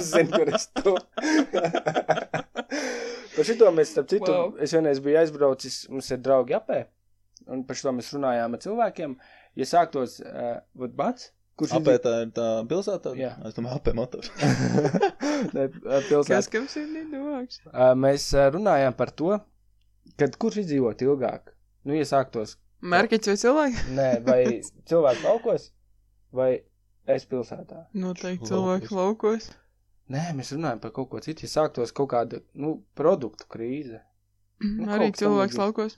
[0.00, 0.96] es zinu, kur es tu.
[3.36, 4.50] par šito mēs, starp citu, Wow.
[4.54, 4.58] wow.
[4.62, 6.84] es vienreiz biju aizbraucis, mums ir draugi apē,
[7.50, 9.16] un par šito mēs runājām ar cilvēkiem.
[9.60, 13.14] Ja sāktos, uh, bats, kurš Apē tā ir tā pilsēta?
[13.18, 13.34] Jā.
[13.46, 14.30] Es domāju, apē motors.
[15.56, 17.60] ne, ā, Kas kam sirdī domāks?
[17.70, 19.36] Uh, mēs uh, runājām par to,
[20.20, 21.54] kad kurš izdzīvot ilgāk.
[21.84, 23.82] Nu, ja sāktos, Mērķis vai cilvēki?
[23.98, 24.40] nē, vai
[24.90, 25.68] cilvēks laukos,
[26.36, 26.50] vai
[27.08, 27.86] es pilsētā.
[27.96, 29.48] Noteikti cilvēki laukos.
[30.12, 31.46] Nē, mēs runājam par kaut ko citu.
[31.46, 34.02] Ja sāktos kaut kāda, nu, produktu krīze.
[34.62, 35.96] Nu, Arī cilvēks laukos.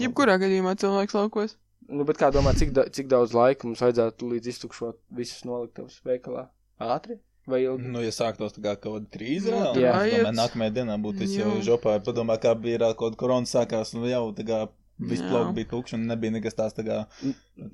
[0.00, 1.56] Jebkurā gadījumā cilvēks laukos.
[1.88, 6.00] Nu, bet kā domā, cik, da cik daudz laika mums vajadzētu līdz iztukšot visus noliktavas
[6.04, 6.48] veikalā?
[6.84, 7.16] Ātri
[7.48, 7.88] vai ilgi?
[7.88, 9.94] Nu, ja sāktos tā kā kaut kāda krīze, Nu, jā.
[10.04, 11.62] es domāju, nākamajā dienā būtu viss jau Jā.
[11.70, 11.96] žopā.
[12.04, 14.60] Padomā, kā bija kaut kāda korona sākās, un jau tā kā
[14.98, 15.30] viss Jā.
[15.32, 17.00] plauk bija tukšs, un nebija nekas tās tā kā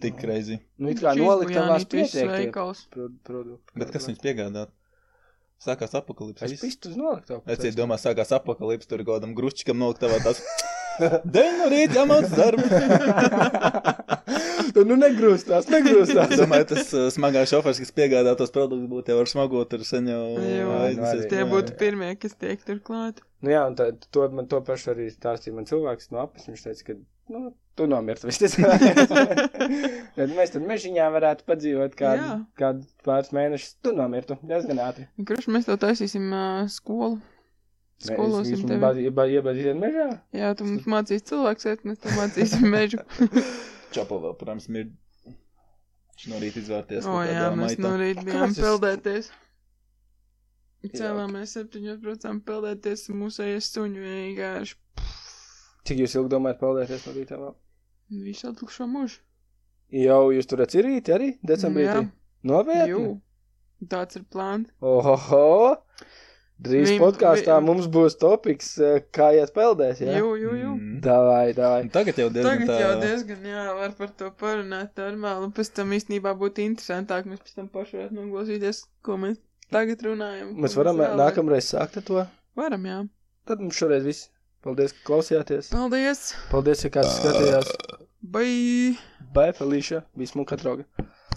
[0.04, 0.60] tik reizi.
[0.78, 2.54] Nu, it kā noliktavās pietiek
[3.26, 3.74] produkti.
[3.74, 4.74] Bet kas viņus piegādāt?
[5.64, 6.44] Sākās apakalipse.
[6.44, 6.62] Es viss.
[6.66, 7.40] pistu uz noliktavu.
[7.48, 10.42] Es cīdu domā, sākās apakalipse, tur kaut kādam grušķikam noliktavā tās.
[11.34, 12.66] Deņ no rīta jāmāc darbu.
[14.74, 16.32] Tu nu negrūstās, Es negrūstās.
[16.40, 20.08] domāju, tas uh, smagais šofers, kas piegādā tos produktus, būtu jau ar smagot ar sen
[20.10, 20.22] jau.
[20.40, 20.96] Aiznesis.
[20.98, 21.28] nu arī.
[21.30, 23.20] Tie būtu pirmie, kas tiek tur klāt.
[23.44, 26.48] Nu jā, un tā, to, man to pašu arī stāstīja man cilvēks no apes.
[26.50, 26.96] Viņš teica, ka,
[27.32, 28.82] nu, tu nomirti visticamāk.
[30.16, 32.40] Bet mēs tad mežiņā varētu padzīvot kādu, Jā.
[32.60, 33.76] kādu pāris mēnešus.
[33.84, 35.06] Tu nomirtu diezgan ātri.
[35.28, 37.20] Kurš mēs tev taisīsim uh, skolu?
[38.04, 39.06] Skolosim tevi.
[39.06, 40.08] Iebadīsim mežā.
[40.34, 43.00] Jā, tu mums mācīs cilvēks, iet, mēs tev mācīsim mežu.
[43.94, 44.92] Čapo vēl, protams, ir.
[46.14, 47.08] Viņš no rīta izvērties.
[47.10, 49.32] O, jā, mēs no rīta bijām Kāds peldēties.
[50.84, 54.76] Cēlāmies septiņos procentiem peldēties, mūsējies suņu vienkārši
[55.84, 57.54] Cik jūs ilgi domājat peldēties no rīta vēl?
[58.24, 59.18] visu atlikušo mūžu.
[59.94, 61.86] Jau jūs tur atcerīt arī decembrī?
[61.88, 62.02] Jā.
[62.88, 63.20] Jū,
[63.88, 64.68] tāds ir plāns.
[64.80, 65.76] Ohoho!
[66.64, 70.18] Drīz Vim- podkāstā vi- mums būs topiks, eh, kā iet peldēs, jā?
[70.20, 70.70] Jū, jū, jū.
[70.78, 71.00] Mm.
[71.02, 71.80] Davai, davai.
[71.82, 72.76] Un Tagad jau diezgan Tagad tā.
[72.80, 77.42] jau diezgan, jā, var par to parunāt normāli, un pēc tam īstenībā būtu interesantāk, mēs
[77.42, 79.38] pēc tam paši varētu noklausīties, ko mēs
[79.70, 80.54] tagad runājam.
[80.54, 81.18] Mēs varam vēlamies.
[81.24, 82.26] nākamreiz sākt ar to.
[82.56, 83.08] Varam, jā.
[83.46, 84.28] Tad mums šoreiz viss.
[84.64, 85.68] Paldies, ka klausījāties.
[85.74, 86.20] Paldies!
[86.48, 87.68] Paldies, ja kāds skatījās.
[88.36, 88.94] Bye!
[89.34, 90.00] Bye, Felīša.
[90.16, 90.86] Vismu katrauga.